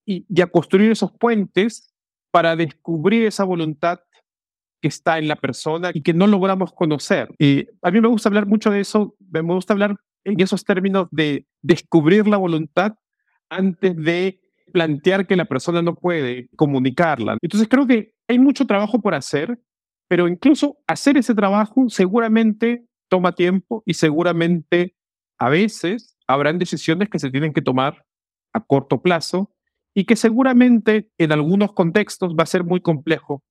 [0.04, 1.92] y, a construir esos puentes
[2.30, 4.00] para descubrir esa voluntad
[4.80, 7.28] que está en la persona y que no logramos conocer.
[7.38, 11.08] Y a mí me gusta hablar mucho de eso, me gusta hablar en esos términos
[11.10, 12.94] de descubrir la voluntad
[13.48, 14.40] antes de
[14.72, 17.36] plantear que la persona no puede comunicarla.
[17.40, 19.58] Entonces creo que hay mucho trabajo por hacer,
[20.08, 24.94] pero incluso hacer ese trabajo seguramente toma tiempo y seguramente
[25.38, 28.04] a veces habrán decisiones que se tienen que tomar
[28.52, 29.54] a corto plazo
[29.94, 33.42] y que seguramente en algunos contextos va a ser muy complejo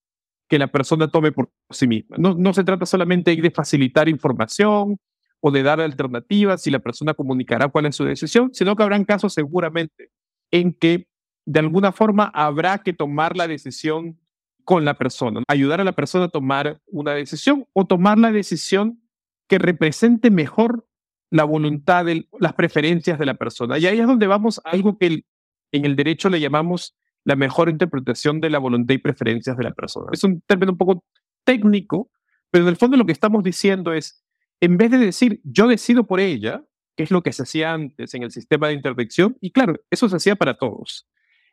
[0.48, 2.18] que la persona tome por sí misma.
[2.20, 4.98] No, no se trata solamente de facilitar información
[5.40, 9.06] o de dar alternativas y la persona comunicará cuál es su decisión, sino que habrán
[9.06, 10.10] casos seguramente
[10.52, 11.08] en que
[11.46, 14.20] de alguna forma habrá que tomar la decisión
[14.64, 19.02] con la persona, ayudar a la persona a tomar una decisión o tomar la decisión
[19.48, 20.86] que represente mejor
[21.30, 23.78] la voluntad, de, las preferencias de la persona.
[23.78, 25.24] Y ahí es donde vamos a algo que
[25.72, 29.74] en el derecho le llamamos la mejor interpretación de la voluntad y preferencias de la
[29.74, 30.08] persona.
[30.13, 31.04] Es un término un poco
[31.44, 32.10] técnico,
[32.50, 34.24] pero en el fondo lo que estamos diciendo es,
[34.62, 36.63] en vez de decir yo decido por ella,
[36.96, 40.08] que es lo que se hacía antes en el sistema de interdicción, y claro, eso
[40.08, 41.06] se hacía para todos.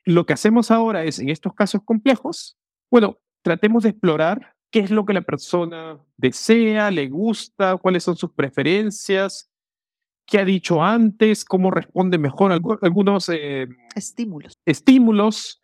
[0.04, 2.56] Lo que hacemos ahora es, en estos casos complejos,
[2.88, 8.16] bueno, tratemos de explorar qué es lo que la persona desea, le gusta, cuáles son
[8.16, 9.50] sus preferencias,
[10.24, 14.56] qué ha dicho antes, cómo responde mejor a algunos eh, estímulos.
[14.64, 15.63] estímulos.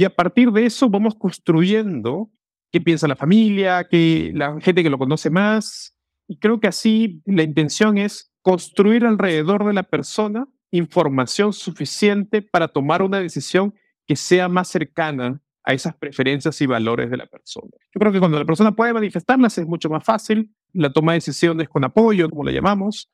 [0.00, 2.30] Y a partir de eso vamos construyendo
[2.72, 5.94] qué piensa la familia, qué, la gente que lo conoce más.
[6.26, 12.68] Y creo que así la intención es construir alrededor de la persona información suficiente para
[12.68, 13.74] tomar una decisión
[14.06, 17.68] que sea más cercana a esas preferencias y valores de la persona.
[17.94, 21.16] Yo creo que cuando la persona puede manifestarlas es mucho más fácil, la toma de
[21.16, 23.10] decisiones con apoyo, como le llamamos,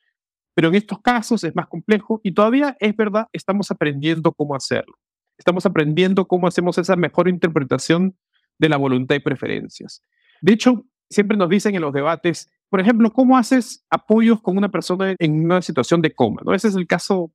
[0.54, 4.94] pero en estos casos es más complejo y todavía es verdad, estamos aprendiendo cómo hacerlo.
[5.38, 8.16] Estamos aprendiendo cómo hacemos esa mejor interpretación
[8.58, 10.02] de la voluntad y preferencias.
[10.40, 14.70] De hecho, siempre nos dicen en los debates, por ejemplo, ¿cómo haces apoyos con una
[14.70, 16.42] persona en una situación de coma?
[16.44, 16.54] ¿no?
[16.54, 17.32] Ese es el caso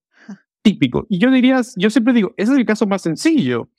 [0.61, 1.05] típico.
[1.09, 3.69] Y yo diría, yo siempre digo, ese es el caso más sencillo,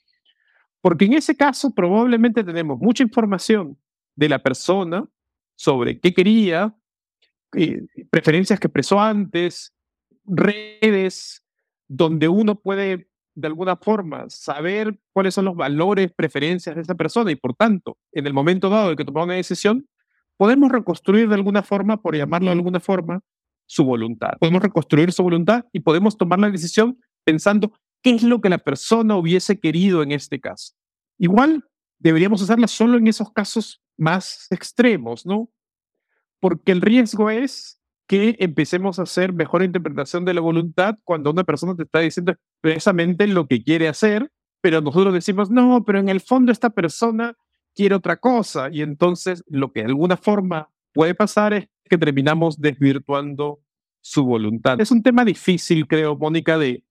[0.81, 3.77] porque en ese caso probablemente tenemos mucha información
[4.15, 5.05] de la persona
[5.55, 6.75] sobre qué quería,
[7.55, 9.73] eh, preferencias que expresó antes,
[10.25, 11.45] redes
[11.87, 17.31] donde uno puede de alguna forma saber cuáles son los valores, preferencias de esa persona
[17.31, 19.87] y por tanto, en el momento dado de que toma una decisión,
[20.37, 23.21] podemos reconstruir de alguna forma, por llamarlo de alguna forma,
[23.65, 24.33] su voluntad.
[24.39, 28.57] Podemos reconstruir su voluntad y podemos tomar la decisión pensando qué es lo que la
[28.57, 30.73] persona hubiese querido en este caso.
[31.17, 31.63] Igual
[31.99, 35.49] deberíamos hacerla solo en esos casos más extremos, ¿no?
[36.39, 41.43] Porque el riesgo es que empecemos a hacer mejor interpretación de la voluntad cuando una
[41.43, 44.29] persona te está diciendo expresamente lo que quiere hacer
[44.63, 47.35] pero nosotros decimos, no, pero en el fondo esta persona
[47.75, 48.69] quiere otra cosa.
[48.71, 53.59] Y entonces lo que de alguna forma puede pasar es que terminamos desvirtuando
[53.99, 54.79] su voluntad.
[54.79, 56.85] Es un tema difícil, creo, Mónica, de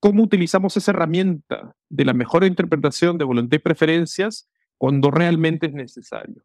[0.00, 4.46] cómo utilizamos esa herramienta de la mejor interpretación de voluntad y preferencias
[4.76, 6.44] cuando realmente es necesario.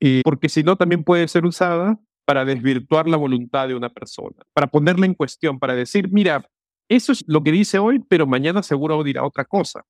[0.00, 4.36] Eh, porque si no, también puede ser usada para desvirtuar la voluntad de una persona,
[4.52, 6.46] para ponerla en cuestión, para decir, mira,
[6.86, 9.86] eso es lo que dice hoy, pero mañana seguro dirá otra cosa.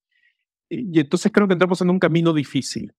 [0.70, 2.94] Y entonces creo que entramos en un camino difícil.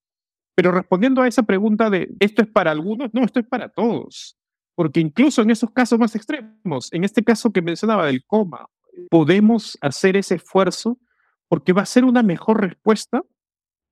[0.55, 3.13] Pero respondiendo a esa pregunta de, ¿esto es para algunos?
[3.13, 4.37] No, esto es para todos.
[4.75, 8.67] Porque incluso en esos casos más extremos, en este caso que mencionaba del coma,
[9.09, 10.99] podemos hacer ese esfuerzo
[11.47, 13.23] porque va a ser una mejor respuesta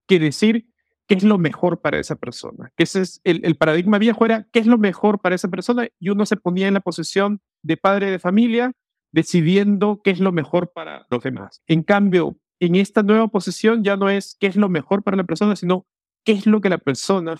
[0.09, 0.67] que decir,
[1.07, 2.71] qué es lo mejor para esa persona.
[2.77, 6.25] Ese es el, paradigma viejo era qué es lo mejor para esa persona y uno
[6.25, 8.73] se ponía en la posición de padre de familia
[9.11, 11.61] decidiendo qué es lo mejor para los demás.
[11.65, 15.23] En cambio, en esta nueva posición ya no es qué es lo mejor para la
[15.23, 15.87] persona, sino
[16.25, 17.37] qué es lo que la persona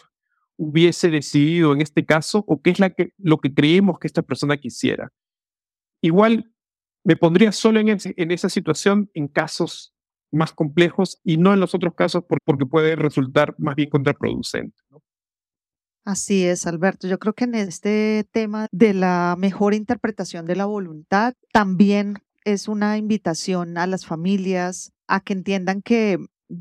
[0.56, 4.22] hubiese decidido en este caso o qué es la que, lo que creemos que esta
[4.22, 5.12] persona quisiera.
[6.02, 6.54] Igual
[7.04, 9.97] me pondría solo en esa situación en casos
[10.32, 14.78] más complejos y no en los otros casos porque puede resultar más bien contraproducente.
[16.08, 17.08] Así es, Alberto.
[17.08, 22.70] Yo creo que en este tema de la mejor interpretación de la voluntad también es
[22.70, 26.18] una invitación a las familias a que entiendan que,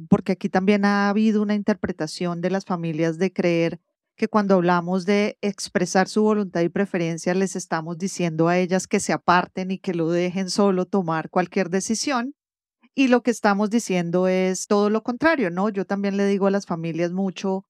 [0.08, 3.80] porque aquí también ha habido una interpretación de las familias de creer
[4.16, 8.98] que cuando hablamos de expresar su voluntad y preferencia, les estamos diciendo a ellas que
[8.98, 12.34] se aparten y que lo dejen solo tomar cualquier decisión.
[12.98, 15.68] Y lo que estamos diciendo es todo lo contrario, ¿no?
[15.68, 17.66] Yo también le digo a las familias mucho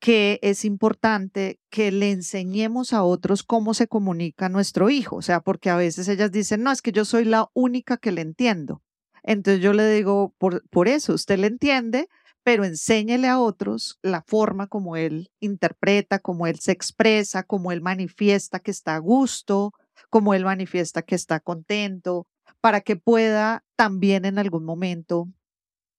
[0.00, 5.40] que es importante que le enseñemos a otros cómo se comunica nuestro hijo, o sea,
[5.40, 8.80] porque a veces ellas dicen, no, es que yo soy la única que le entiendo.
[9.24, 12.06] Entonces yo le digo, por, por eso, usted le entiende,
[12.44, 17.80] pero enséñele a otros la forma como él interpreta, como él se expresa, como él
[17.80, 19.72] manifiesta que está a gusto,
[20.08, 22.28] como él manifiesta que está contento,
[22.60, 25.28] para que pueda también en algún momento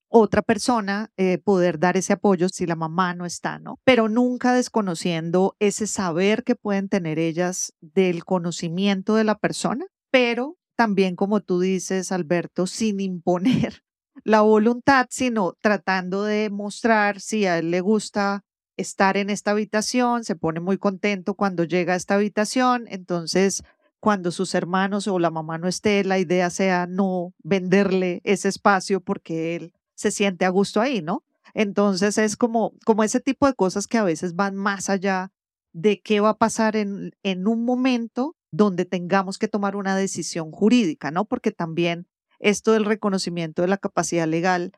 [0.09, 3.79] otra persona eh, poder dar ese apoyo si la mamá no está, ¿no?
[3.83, 10.57] Pero nunca desconociendo ese saber que pueden tener ellas del conocimiento de la persona, pero
[10.75, 13.83] también, como tú dices, Alberto, sin imponer
[14.23, 18.43] la voluntad, sino tratando de mostrar si a él le gusta
[18.77, 23.62] estar en esta habitación, se pone muy contento cuando llega a esta habitación, entonces
[23.99, 29.01] cuando sus hermanos o la mamá no esté, la idea sea no venderle ese espacio
[29.01, 31.23] porque él se siente a gusto ahí, ¿no?
[31.53, 35.31] Entonces es como, como ese tipo de cosas que a veces van más allá
[35.73, 40.51] de qué va a pasar en, en un momento donde tengamos que tomar una decisión
[40.51, 41.25] jurídica, ¿no?
[41.25, 42.07] Porque también
[42.39, 44.71] esto del reconocimiento de la capacidad legal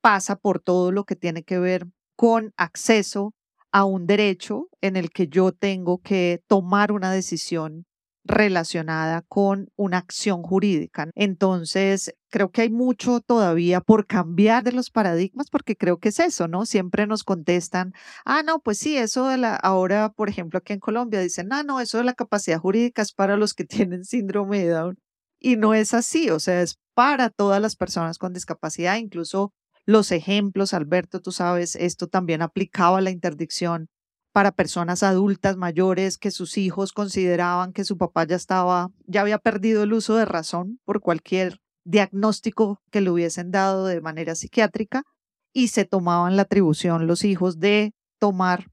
[0.00, 3.34] pasa por todo lo que tiene que ver con acceso
[3.72, 7.86] a un derecho en el que yo tengo que tomar una decisión
[8.24, 11.10] relacionada con una acción jurídica.
[11.14, 16.18] Entonces, creo que hay mucho todavía por cambiar de los paradigmas porque creo que es
[16.20, 16.66] eso, ¿no?
[16.66, 17.92] Siempre nos contestan,
[18.24, 21.62] ah, no, pues sí, eso de la, ahora, por ejemplo, aquí en Colombia dicen, ah,
[21.62, 24.98] no, eso de la capacidad jurídica es para los que tienen síndrome de Down.
[25.40, 29.52] Y no es así, o sea, es para todas las personas con discapacidad, incluso
[29.86, 33.88] los ejemplos, Alberto, tú sabes, esto también aplicaba la interdicción
[34.34, 39.38] para personas adultas mayores que sus hijos consideraban que su papá ya estaba, ya había
[39.38, 45.04] perdido el uso de razón por cualquier diagnóstico que le hubiesen dado de manera psiquiátrica
[45.52, 48.66] y se tomaban la atribución los hijos de tomar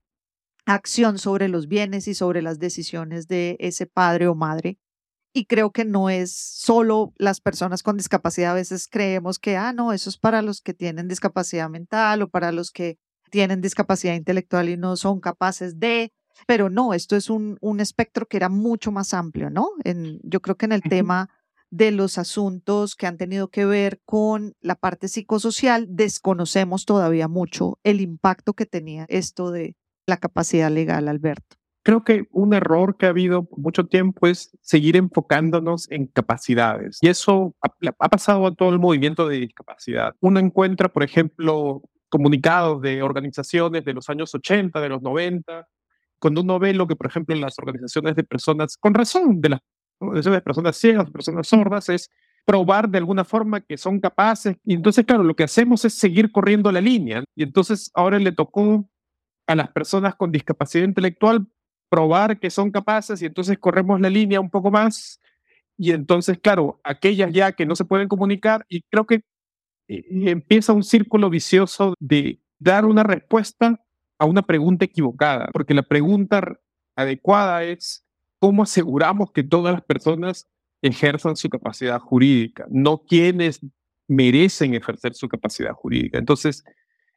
[0.65, 4.79] acción sobre los bienes y sobre las decisiones de ese padre o madre.
[5.31, 8.53] Y creo que no es solo las personas con discapacidad.
[8.53, 12.29] A veces creemos que, ah, no, eso es para los que tienen discapacidad mental o
[12.29, 12.97] para los que
[13.31, 16.13] tienen discapacidad intelectual y no son capaces de,
[16.45, 19.69] pero no, esto es un, un espectro que era mucho más amplio, ¿no?
[19.83, 21.29] En, yo creo que en el tema
[21.71, 27.79] de los asuntos que han tenido que ver con la parte psicosocial, desconocemos todavía mucho
[27.83, 31.55] el impacto que tenía esto de la capacidad legal, Alberto.
[31.83, 36.99] Creo que un error que ha habido mucho tiempo es seguir enfocándonos en capacidades.
[37.01, 40.13] Y eso ha, ha pasado a todo el movimiento de discapacidad.
[40.19, 41.81] Uno encuentra, por ejemplo,
[42.11, 45.67] comunicados de organizaciones de los años 80, de los 90,
[46.19, 49.61] cuando uno ve lo que, por ejemplo, las organizaciones de personas, con razón, de las
[49.99, 52.09] organizaciones de personas ciegas, personas sordas, es
[52.45, 54.57] probar de alguna forma que son capaces.
[54.63, 57.23] Y entonces, claro, lo que hacemos es seguir corriendo la línea.
[57.35, 58.87] Y entonces ahora le tocó
[59.47, 61.47] a las personas con discapacidad intelectual
[61.89, 65.19] probar que son capaces y entonces corremos la línea un poco más.
[65.77, 69.23] Y entonces, claro, aquellas ya que no se pueden comunicar, y creo que
[69.91, 73.81] empieza un círculo vicioso de dar una respuesta
[74.17, 76.59] a una pregunta equivocada, porque la pregunta
[76.95, 78.05] adecuada es
[78.39, 80.47] cómo aseguramos que todas las personas
[80.81, 83.59] ejerzan su capacidad jurídica, no quienes
[84.07, 86.17] merecen ejercer su capacidad jurídica.
[86.17, 86.63] Entonces,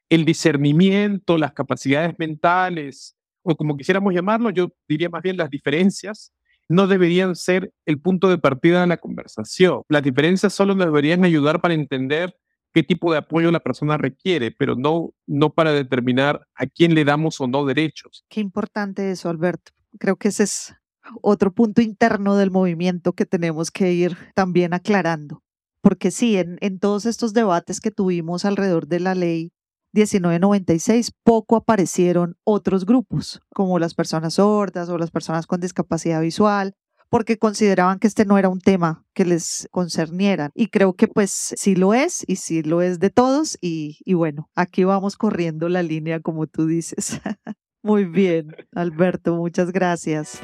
[0.09, 6.31] el discernimiento, las capacidades mentales, o como quisiéramos llamarlo, yo diría más bien las diferencias,
[6.67, 9.81] no deberían ser el punto de partida de la conversación.
[9.89, 12.35] Las diferencias solo nos deberían ayudar para entender
[12.75, 17.05] qué tipo de apoyo la persona requiere, pero no, no para determinar a quién le
[17.05, 18.25] damos o no derechos.
[18.27, 19.71] Qué importante eso, Alberto.
[19.97, 20.75] Creo que ese es
[21.21, 25.41] otro punto interno del movimiento que tenemos que ir también aclarando.
[25.81, 29.53] Porque sí, en, en todos estos debates que tuvimos alrededor de la ley
[29.93, 36.75] 1996 poco aparecieron otros grupos, como las personas sordas o las personas con discapacidad visual,
[37.15, 40.51] porque consideraban que este no era un tema que les concerniera.
[40.53, 43.57] Y creo que pues sí lo es y sí lo es de todos.
[43.61, 47.21] Y, y bueno, aquí vamos corriendo la línea como tú dices.
[47.81, 50.41] Muy bien, Alberto, muchas gracias.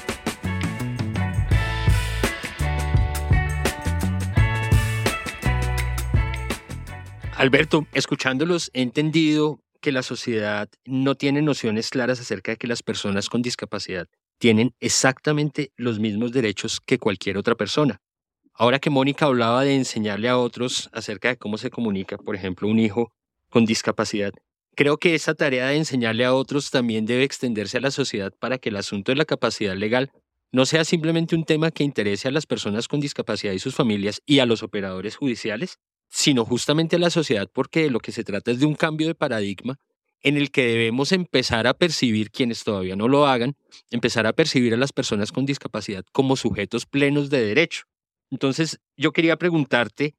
[7.36, 12.82] Alberto, escuchándolos he entendido que la sociedad no tiene nociones claras acerca de que las
[12.82, 14.08] personas con discapacidad
[14.42, 18.02] tienen exactamente los mismos derechos que cualquier otra persona.
[18.56, 22.68] Ahora que Mónica hablaba de enseñarle a otros acerca de cómo se comunica, por ejemplo,
[22.68, 23.14] un hijo
[23.52, 24.34] con discapacidad,
[24.76, 28.58] creo que esa tarea de enseñarle a otros también debe extenderse a la sociedad para
[28.58, 30.12] que el asunto de la capacidad legal
[30.52, 34.24] no sea simplemente un tema que interese a las personas con discapacidad y sus familias
[34.26, 35.78] y a los operadores judiciales,
[36.10, 39.14] sino justamente a la sociedad porque lo que se trata es de un cambio de
[39.14, 39.78] paradigma
[40.24, 43.56] en el que debemos empezar a percibir, quienes todavía no lo hagan,
[43.90, 47.84] empezar a percibir a las personas con discapacidad como sujetos plenos de derecho.
[48.30, 50.16] Entonces, yo quería preguntarte,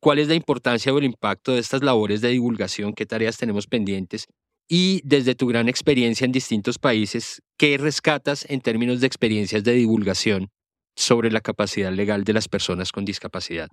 [0.00, 2.94] ¿cuál es la importancia o el impacto de estas labores de divulgación?
[2.94, 4.26] ¿Qué tareas tenemos pendientes?
[4.68, 9.72] Y desde tu gran experiencia en distintos países, ¿qué rescatas en términos de experiencias de
[9.72, 10.50] divulgación
[10.96, 13.68] sobre la capacidad legal de las personas con discapacidad?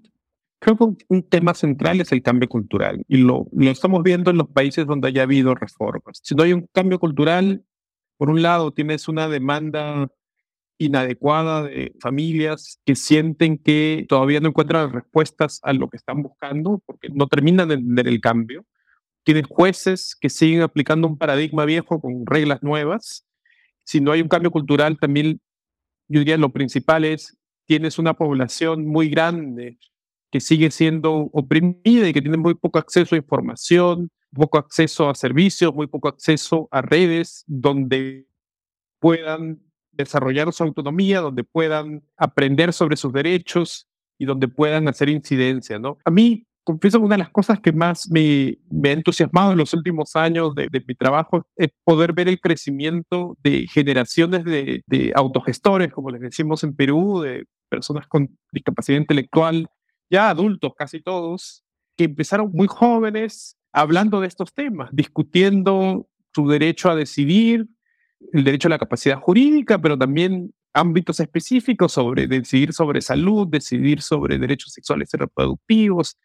[0.62, 4.38] Creo que un tema central es el cambio cultural y lo, lo estamos viendo en
[4.38, 6.20] los países donde haya habido reformas.
[6.22, 7.66] Si no hay un cambio cultural,
[8.18, 10.12] por un lado tienes una demanda
[10.78, 16.80] inadecuada de familias que sienten que todavía no encuentran respuestas a lo que están buscando
[16.86, 18.64] porque no terminan de entender el cambio.
[19.24, 23.26] Tienes jueces que siguen aplicando un paradigma viejo con reglas nuevas.
[23.84, 25.42] Si no hay un cambio cultural, también
[26.08, 27.36] yo diría lo principal es
[27.66, 29.80] tienes una población muy grande
[30.32, 35.16] que sigue siendo oprimida y que tiene muy poco acceso a información, poco acceso a
[35.16, 38.28] servicios, muy poco acceso a redes donde
[39.00, 39.60] puedan
[39.92, 45.98] desarrollar su autonomía, donde puedan aprender sobre sus derechos y donde puedan hacer incidencia, ¿no?
[46.06, 49.74] A mí, confieso, una de las cosas que más me, me ha entusiasmado en los
[49.74, 55.12] últimos años de, de, mi trabajo es poder ver el crecimiento de generaciones de, de
[55.16, 59.68] autogestores, como les decimos en Perú, de personas con discapacidad intelectual,
[60.12, 61.64] ya adultos casi todos,
[61.98, 67.68] que empezaron muy jóvenes hablando de estos temas, discutiendo su derecho a decidir,
[68.34, 74.02] el derecho a la capacidad jurídica, pero también ámbitos específicos sobre decidir sobre salud, decidir
[74.02, 76.18] sobre derechos sexuales y reproductivos.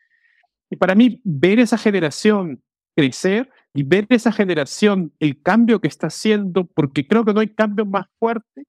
[0.70, 2.62] Y para mí, ver esa generación
[2.96, 7.54] crecer y ver esa generación el cambio que está haciendo, porque creo que no hay
[7.54, 8.64] cambio más fuerte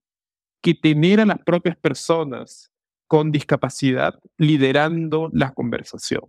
[0.62, 2.72] que tener a las propias personas
[3.08, 6.24] con discapacidad liderando la conversación,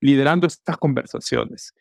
[0.00, 1.74] liderando estas conversaciones.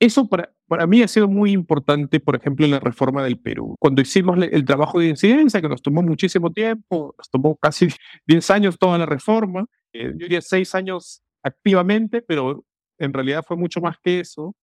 [0.00, 3.76] Eso para, mí ha sido muy importante, por ejemplo, en la reforma del Perú.
[3.78, 7.88] Cuando hicimos el trabajo de incidencia, que nos tomó muchísimo tiempo, nos tomó casi
[8.26, 12.64] 10 años toda la reforma, eh, yo diría 6 años activamente, pero
[12.98, 14.54] en realidad fue mucho más que eso.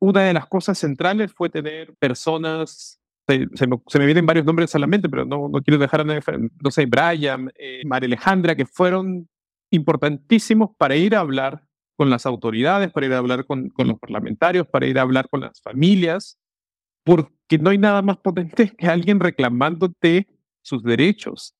[0.00, 2.99] Una de las cosas centrales fue tener personas
[3.54, 3.66] se,
[3.98, 6.20] me, vienen varios nombres a la mente, pero no, no quiero dejar a nadie,
[6.62, 9.28] no sé, Brian, eh, María Alejandra, que fueron
[9.70, 11.64] importantísimos para ir a hablar
[11.96, 15.28] con las autoridades, para ir a hablar con, con los parlamentarios, para ir a hablar
[15.28, 16.38] con las familias,
[17.04, 20.28] porque no hay nada más potente que alguien reclamándote
[20.62, 21.54] sus derechos.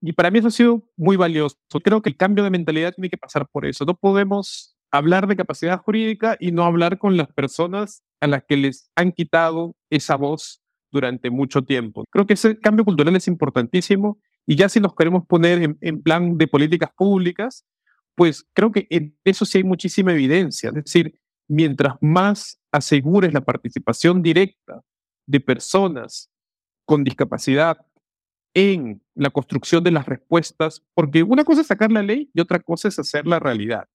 [0.00, 1.56] Y para mí eso ha sido muy valioso.
[1.82, 3.84] Creo que el cambio de mentalidad tiene que pasar por eso.
[3.84, 8.56] No podemos hablar de capacidad jurídica y no hablar con las personas a las que
[8.56, 10.63] les han quitado esa voz
[10.94, 12.04] durante mucho tiempo.
[12.08, 16.38] Creo que ese cambio cultural es importantísimo y ya si nos queremos poner en, plan
[16.38, 17.66] de políticas públicas,
[18.14, 20.68] pues creo que en eso sí hay muchísima evidencia.
[20.68, 21.18] Es decir,
[21.48, 24.82] mientras más asegures la participación directa
[25.26, 26.30] de personas
[26.86, 27.78] con discapacidad
[28.54, 32.60] en la construcción de las respuestas, porque una cosa es sacar la ley y otra
[32.60, 33.88] cosa es hacer la realidad.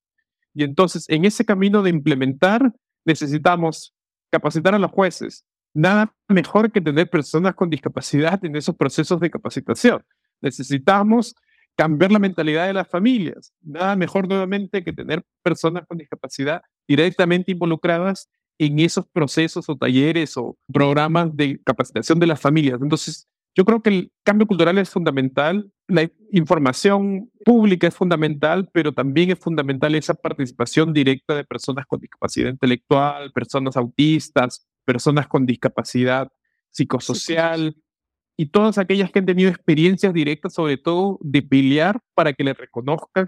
[0.54, 2.74] Y entonces, en ese camino de implementar,
[3.06, 3.94] necesitamos
[4.30, 5.46] capacitar a los jueces.
[5.80, 10.04] Nada mejor que tener personas con discapacidad en esos procesos de capacitación.
[10.42, 11.36] Necesitamos
[11.78, 13.54] cambiar la mentalidad de las familias.
[13.62, 18.28] Nada mejor nuevamente que tener personas con discapacidad directamente involucradas
[18.58, 22.82] en esos procesos o talleres o programas de capacitación de las familias.
[22.82, 28.92] Entonces, yo creo que el cambio cultural es fundamental, la información pública es fundamental, pero
[28.92, 35.46] también es fundamental esa participación directa de personas con discapacidad intelectual, personas autistas, personas con
[35.46, 36.32] discapacidad
[36.72, 37.76] psicosocial
[38.36, 42.56] y todas aquellas que han tenido experiencias directas, sobre todo de pelear para que le
[42.56, 43.28] reconozcan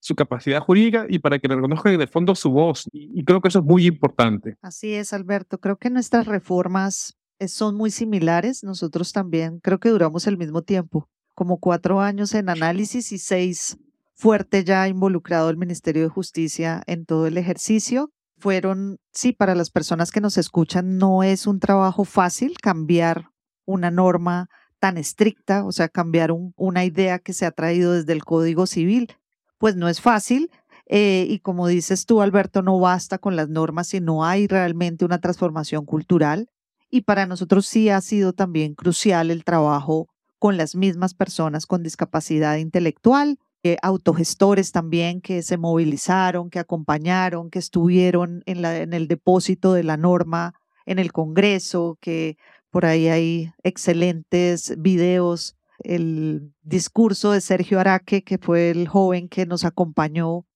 [0.00, 2.88] su capacidad jurídica y para que le reconozcan de fondo su voz.
[2.90, 4.56] Y, y creo que eso es muy importante.
[4.62, 5.58] Así es, Alberto.
[5.58, 8.64] Creo que nuestras reformas eh, son muy similares.
[8.64, 13.78] Nosotros también creo que duramos el mismo tiempo, como cuatro años en análisis y seis
[14.16, 18.10] fuerte ya involucrado el Ministerio de Justicia en todo el ejercicio.
[18.38, 23.30] Fueron, sí, para las personas que nos escuchan, no es un trabajo fácil cambiar
[23.64, 28.24] una norma tan estricta, o sea, cambiar una idea que se ha traído desde el
[28.24, 29.16] Código Civil,
[29.58, 30.50] pues no es fácil.
[30.88, 35.04] Eh, y como dices tú, Alberto, no basta con las normas si no hay realmente
[35.04, 36.48] una transformación cultural.
[36.90, 40.08] Y para nosotros sí ha sido también crucial el trabajo
[40.38, 43.38] con las mismas personas con discapacidad intelectual,
[43.82, 49.82] autogestores también que se movilizaron, que acompañaron, que estuvieron en, la, en el depósito de
[49.82, 50.54] la norma
[50.86, 52.36] en el Congreso, que
[52.70, 55.56] por ahí hay excelentes videos.
[55.80, 60.46] El discurso de Sergio Araque, que fue el joven que nos acompañó,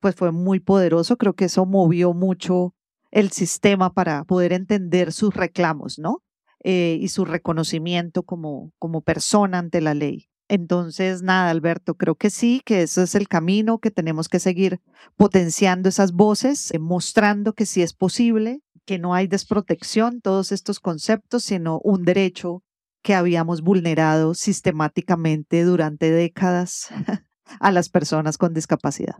[0.00, 1.16] pues fue muy poderoso.
[1.16, 2.74] Creo que eso movió mucho
[3.10, 6.22] el sistema para poder entender sus reclamos, ¿no?
[6.64, 10.28] Eh, y su reconocimiento como, como persona ante la ley.
[10.54, 14.80] Entonces, nada, Alberto, creo que sí, que ese es el camino, que tenemos que seguir
[15.16, 20.78] potenciando esas voces, eh, mostrando que sí es posible, que no hay desprotección, todos estos
[20.78, 22.62] conceptos, sino un derecho
[23.02, 26.88] que habíamos vulnerado sistemáticamente durante décadas
[27.58, 29.16] a las personas con discapacidad.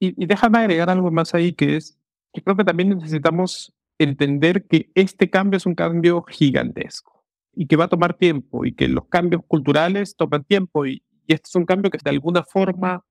[0.00, 1.98] Y, y déjame agregar algo más ahí, que es
[2.32, 7.17] yo creo que también necesitamos entender que este cambio es un cambio gigantesco
[7.60, 11.48] y que va a tomar tiempo y que los cambios culturales toman tiempo y, este
[11.48, 13.04] es un cambio que de alguna forma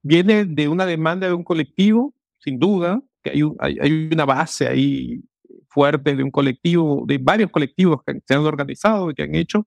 [0.00, 4.68] viene de una demanda de un colectivo, sin duda, que hay, hay, hay una base
[4.68, 5.24] ahí
[5.68, 9.66] fuerte de un colectivo, de varios colectivos que se han organizado y que han hecho,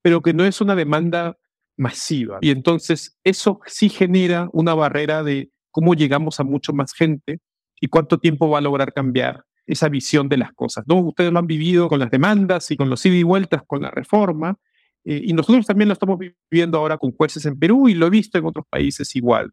[0.00, 1.36] pero que no es una demanda
[1.76, 2.38] masiva.
[2.40, 7.40] Y entonces eso sí genera una barrera de cómo llegamos a mucho más gente
[7.80, 10.84] y cuánto tiempo va a lograr cambiar esa visión de las cosas.
[10.86, 10.96] ¿no?
[10.96, 13.90] Ustedes lo han vivido con las demandas y con los ida y vueltas con la
[13.90, 14.58] reforma,
[15.04, 16.18] eh, y nosotros también lo estamos
[16.50, 19.52] viviendo ahora con jueces en Perú y lo he visto en otros países igual.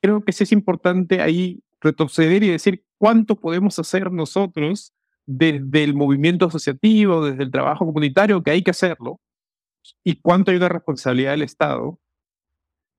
[0.00, 4.92] Creo que sí es importante ahí retroceder y decir cuánto podemos hacer nosotros
[5.26, 9.20] desde el movimiento asociativo, desde el trabajo comunitario, que hay que hacerlo,
[10.04, 11.98] y cuánto hay una responsabilidad del Estado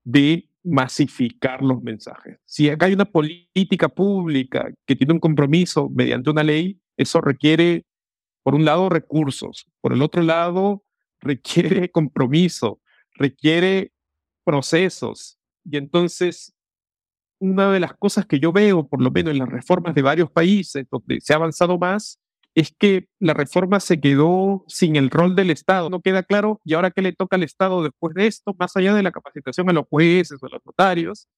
[0.04, 2.38] de masificar los mensajes.
[2.44, 7.84] Si acá hay una política pública que tiene un compromiso mediante una ley, eso requiere,
[8.42, 10.84] por un lado, recursos, por el otro lado,
[11.20, 12.80] requiere compromiso,
[13.14, 13.92] requiere
[14.44, 15.38] procesos.
[15.64, 16.54] Y entonces,
[17.40, 20.30] una de las cosas que yo veo, por lo menos en las reformas de varios
[20.30, 22.20] países donde se ha avanzado más,
[22.54, 25.88] es que la reforma se quedó sin el rol del Estado.
[25.88, 28.54] No queda claro, ¿y ahora qué le toca al Estado después de esto?
[28.58, 31.28] Más allá de la capacitación a los jueces o a los notarios,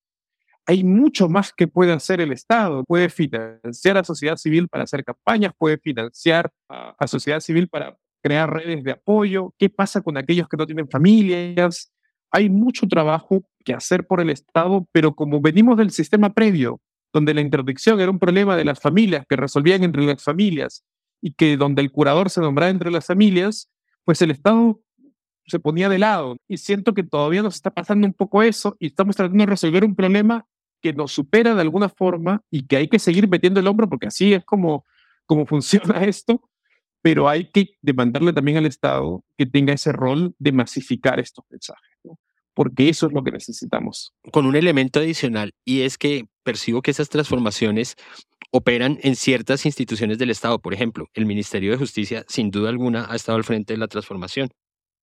[0.67, 2.85] hay mucho más que puede hacer el Estado.
[2.85, 7.97] Puede financiar a sociedad civil para hacer campañas, puede financiar a, a sociedad civil para
[8.23, 9.55] crear redes de apoyo.
[9.59, 11.93] ¿Qué pasa con aquellos que no tienen familias?
[12.33, 16.81] Hay mucho trabajo que hacer por el Estado, pero como venimos del sistema previo,
[17.13, 20.83] donde la interdicción era un problema de las familias que resolvían entre las familias
[21.25, 23.71] y que donde el curador se nombraba entre las familias,
[24.05, 24.79] pues el Estado
[25.47, 26.37] se ponía de lado.
[26.47, 29.87] Y siento que todavía nos está pasando un poco eso y estamos tratando de resolver
[29.87, 30.45] un problema
[30.83, 34.09] que nos supera de alguna forma y que hay que seguir metiendo el hombro porque
[34.09, 34.85] así es como,
[35.25, 36.43] como funciona esto,
[37.01, 41.99] pero hay que demandarle también al Estado que tenga ese rol de masificar estos mensajes,
[42.53, 44.13] porque eso es lo que necesitamos.
[44.31, 47.97] Con un elemento adicional, y es que percibo que esas transformaciones
[48.57, 50.61] operan en ciertas instituciones del Estado.
[50.61, 53.89] Por ejemplo, el Ministerio de Justicia, sin duda alguna, ha estado al frente de la
[53.89, 54.51] transformación.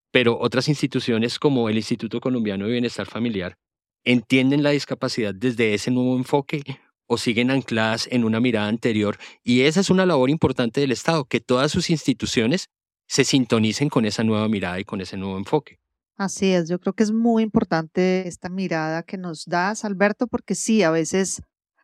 [0.10, 3.58] Pero otras instituciones como el Instituto Colombiano de Bienestar Familiar
[4.06, 6.64] entienden la discapacidad desde ese nuevo enfoque
[7.08, 9.18] o siguen ancladas en una mirada anterior.
[9.44, 12.70] Y esa es una labor importante del Estado, que todas sus instituciones
[13.06, 15.78] se sintonicen con esa nueva mirada y con ese nuevo enfoque.
[16.16, 20.56] Así es, yo creo que es muy importante esta mirada que nos das, Alberto, porque
[20.56, 21.42] sí, a veces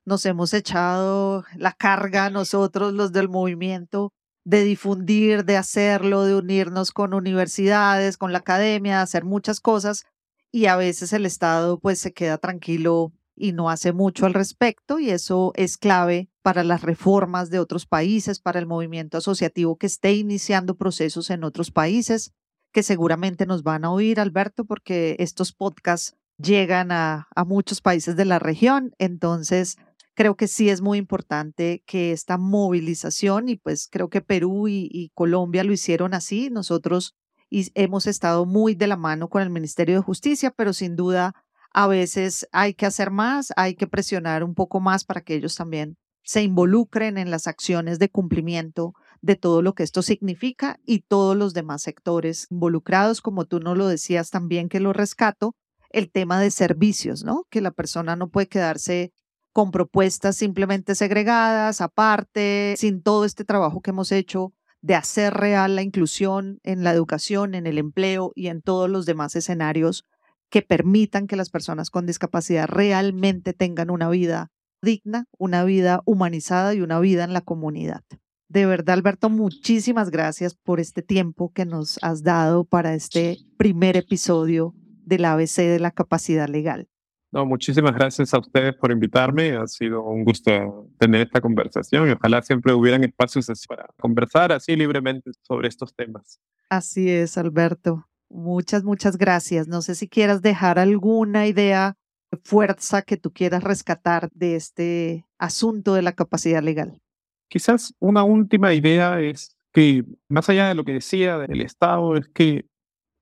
[0.08, 4.14] nos hemos echado la carga nosotros, los del movimiento,
[4.46, 10.06] de difundir, de hacerlo, de unirnos con universidades, con la academia, hacer muchas cosas
[10.50, 14.98] y a veces el Estado pues se queda tranquilo y no hace mucho al respecto
[14.98, 19.88] y eso es clave para las reformas de otros países, para el movimiento asociativo que
[19.88, 22.32] esté iniciando procesos en otros países,
[22.72, 28.16] que seguramente nos van a oír, Alberto, porque estos podcasts llegan a, a muchos países
[28.16, 28.96] de la región.
[28.98, 29.78] Entonces,
[30.18, 35.12] creo que sí es muy importante que esta movilización, y pues creo que Perú y,
[35.14, 37.14] Colombia lo hicieron así, nosotros
[37.52, 41.34] hemos estado muy de la mano con el Ministerio de Justicia, pero sin duda
[41.72, 45.56] a veces hay que hacer más, hay que presionar un poco más para que ellos
[45.56, 51.02] también se involucren en las acciones de cumplimiento de todo lo que esto significa y
[51.02, 55.54] todos los demás sectores involucrados, como tú no lo decías también que lo rescato,
[55.92, 57.44] el tema de servicios, ¿no?
[57.52, 59.12] Que la persona no puede quedarse
[59.58, 65.76] con propuestas simplemente segregadas, aparte, sin todo este trabajo que hemos hecho de hacer real
[65.76, 70.04] la inclusión en la educación, en el empleo y en todos los demás escenarios
[70.52, 74.52] que permitan que las personas con discapacidad realmente tengan una vida
[74.84, 78.04] digna, una vida humanizada y una vida en la comunidad.
[78.50, 83.98] De verdad, Alberto, muchísimas gracias por este tiempo que nos has dado para este primer
[83.98, 86.88] episodio del ABC de la capacidad legal.
[87.32, 89.58] No, muchísimas gracias a ustedes por invitarme.
[89.58, 94.76] Ha sido un gusto tener esta conversación y ojalá siempre hubieran espacios para conversar así
[94.76, 96.40] libremente sobre estos temas.
[96.70, 98.08] Así es, Alberto.
[98.30, 99.68] Muchas, muchas gracias.
[99.68, 101.96] No sé si quieras dejar alguna idea
[102.32, 107.02] de fuerza que tú quieras rescatar de este asunto de la capacidad legal.
[107.50, 112.28] Quizás una última idea es que, más allá de lo que decía del Estado, es
[112.30, 112.66] que,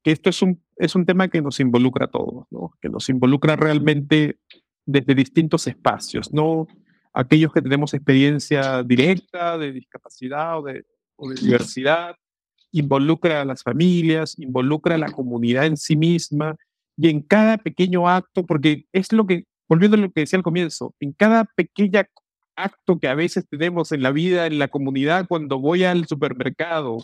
[0.04, 2.74] que esto es un es un tema que nos involucra a todos, ¿no?
[2.82, 4.40] que nos involucra realmente
[4.86, 6.68] desde distintos espacios, no
[7.14, 12.16] aquellos que tenemos experiencia directa de discapacidad o de, o de diversidad,
[12.72, 16.58] involucra a las familias, involucra a la comunidad en sí misma
[16.98, 20.44] y en cada pequeño acto, porque es lo que, volviendo a lo que decía al
[20.44, 22.02] comienzo, en cada pequeño
[22.58, 26.98] acto que a veces tenemos en la vida, en la comunidad, cuando voy al supermercado,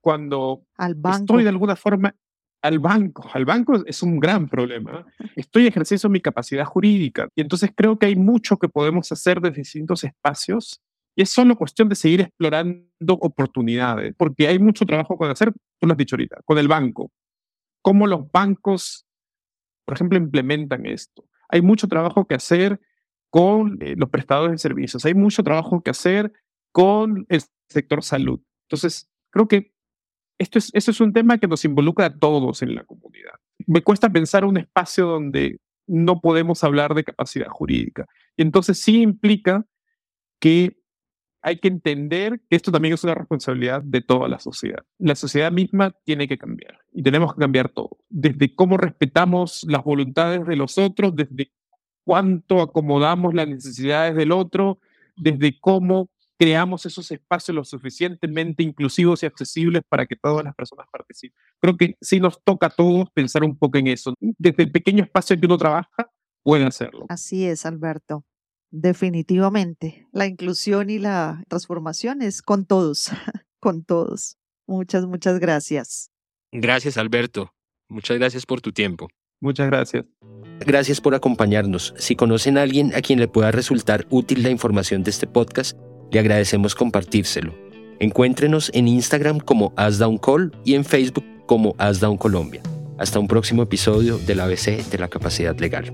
[0.00, 1.18] cuando al banco.
[1.18, 2.14] estoy de alguna forma
[2.62, 3.28] al banco.
[3.32, 5.06] Al banco es un gran problema.
[5.36, 9.58] Estoy ejerciendo mi capacidad jurídica y entonces creo que hay mucho que podemos hacer desde
[9.58, 10.80] distintos espacios
[11.16, 15.86] y es solo cuestión de seguir explorando oportunidades, porque hay mucho trabajo que hacer, tú
[15.86, 17.10] lo has dicho ahorita, con el banco.
[17.82, 19.06] Cómo los bancos,
[19.84, 21.24] por ejemplo, implementan esto.
[21.48, 22.80] Hay mucho trabajo que hacer
[23.28, 25.04] con eh, los prestadores de servicios.
[25.04, 26.32] Hay mucho trabajo que hacer
[26.72, 28.40] con el sector salud.
[28.68, 29.72] Entonces, creo que
[30.40, 33.34] esto es, eso es un tema que nos involucra a todos en la comunidad.
[33.66, 38.06] Me cuesta pensar un espacio donde no podemos hablar de capacidad jurídica.
[38.38, 39.66] Entonces sí implica
[40.40, 40.78] que
[41.42, 44.82] hay que entender que esto también es una responsabilidad de toda la sociedad.
[44.98, 49.84] La sociedad misma tiene que cambiar y tenemos que cambiar todo, desde cómo respetamos las
[49.84, 51.52] voluntades de los otros, desde
[52.04, 54.80] cuánto acomodamos las necesidades del otro,
[55.16, 56.08] desde cómo
[56.40, 61.36] creamos esos espacios lo suficientemente inclusivos y accesibles para que todas las personas participen.
[61.60, 64.14] Creo que sí nos toca a todos pensar un poco en eso.
[64.18, 66.10] Desde el pequeño espacio en que uno trabaja,
[66.42, 67.04] puede hacerlo.
[67.10, 68.24] Así es, Alberto.
[68.70, 70.08] Definitivamente.
[70.12, 73.10] La inclusión y la transformación es con todos,
[73.60, 74.38] con todos.
[74.66, 76.10] Muchas, muchas gracias.
[76.52, 77.52] Gracias, Alberto.
[77.90, 79.08] Muchas gracias por tu tiempo.
[79.42, 80.06] Muchas gracias.
[80.60, 81.92] Gracias por acompañarnos.
[81.98, 85.76] Si conocen a alguien a quien le pueda resultar útil la información de este podcast,
[86.10, 87.54] le agradecemos compartírselo.
[87.98, 92.62] Encuéntrenos en Instagram como AsDownCall y en Facebook como AsDownColombia.
[92.62, 92.96] Colombia.
[92.98, 95.90] Hasta un próximo episodio del ABC de la capacidad legal.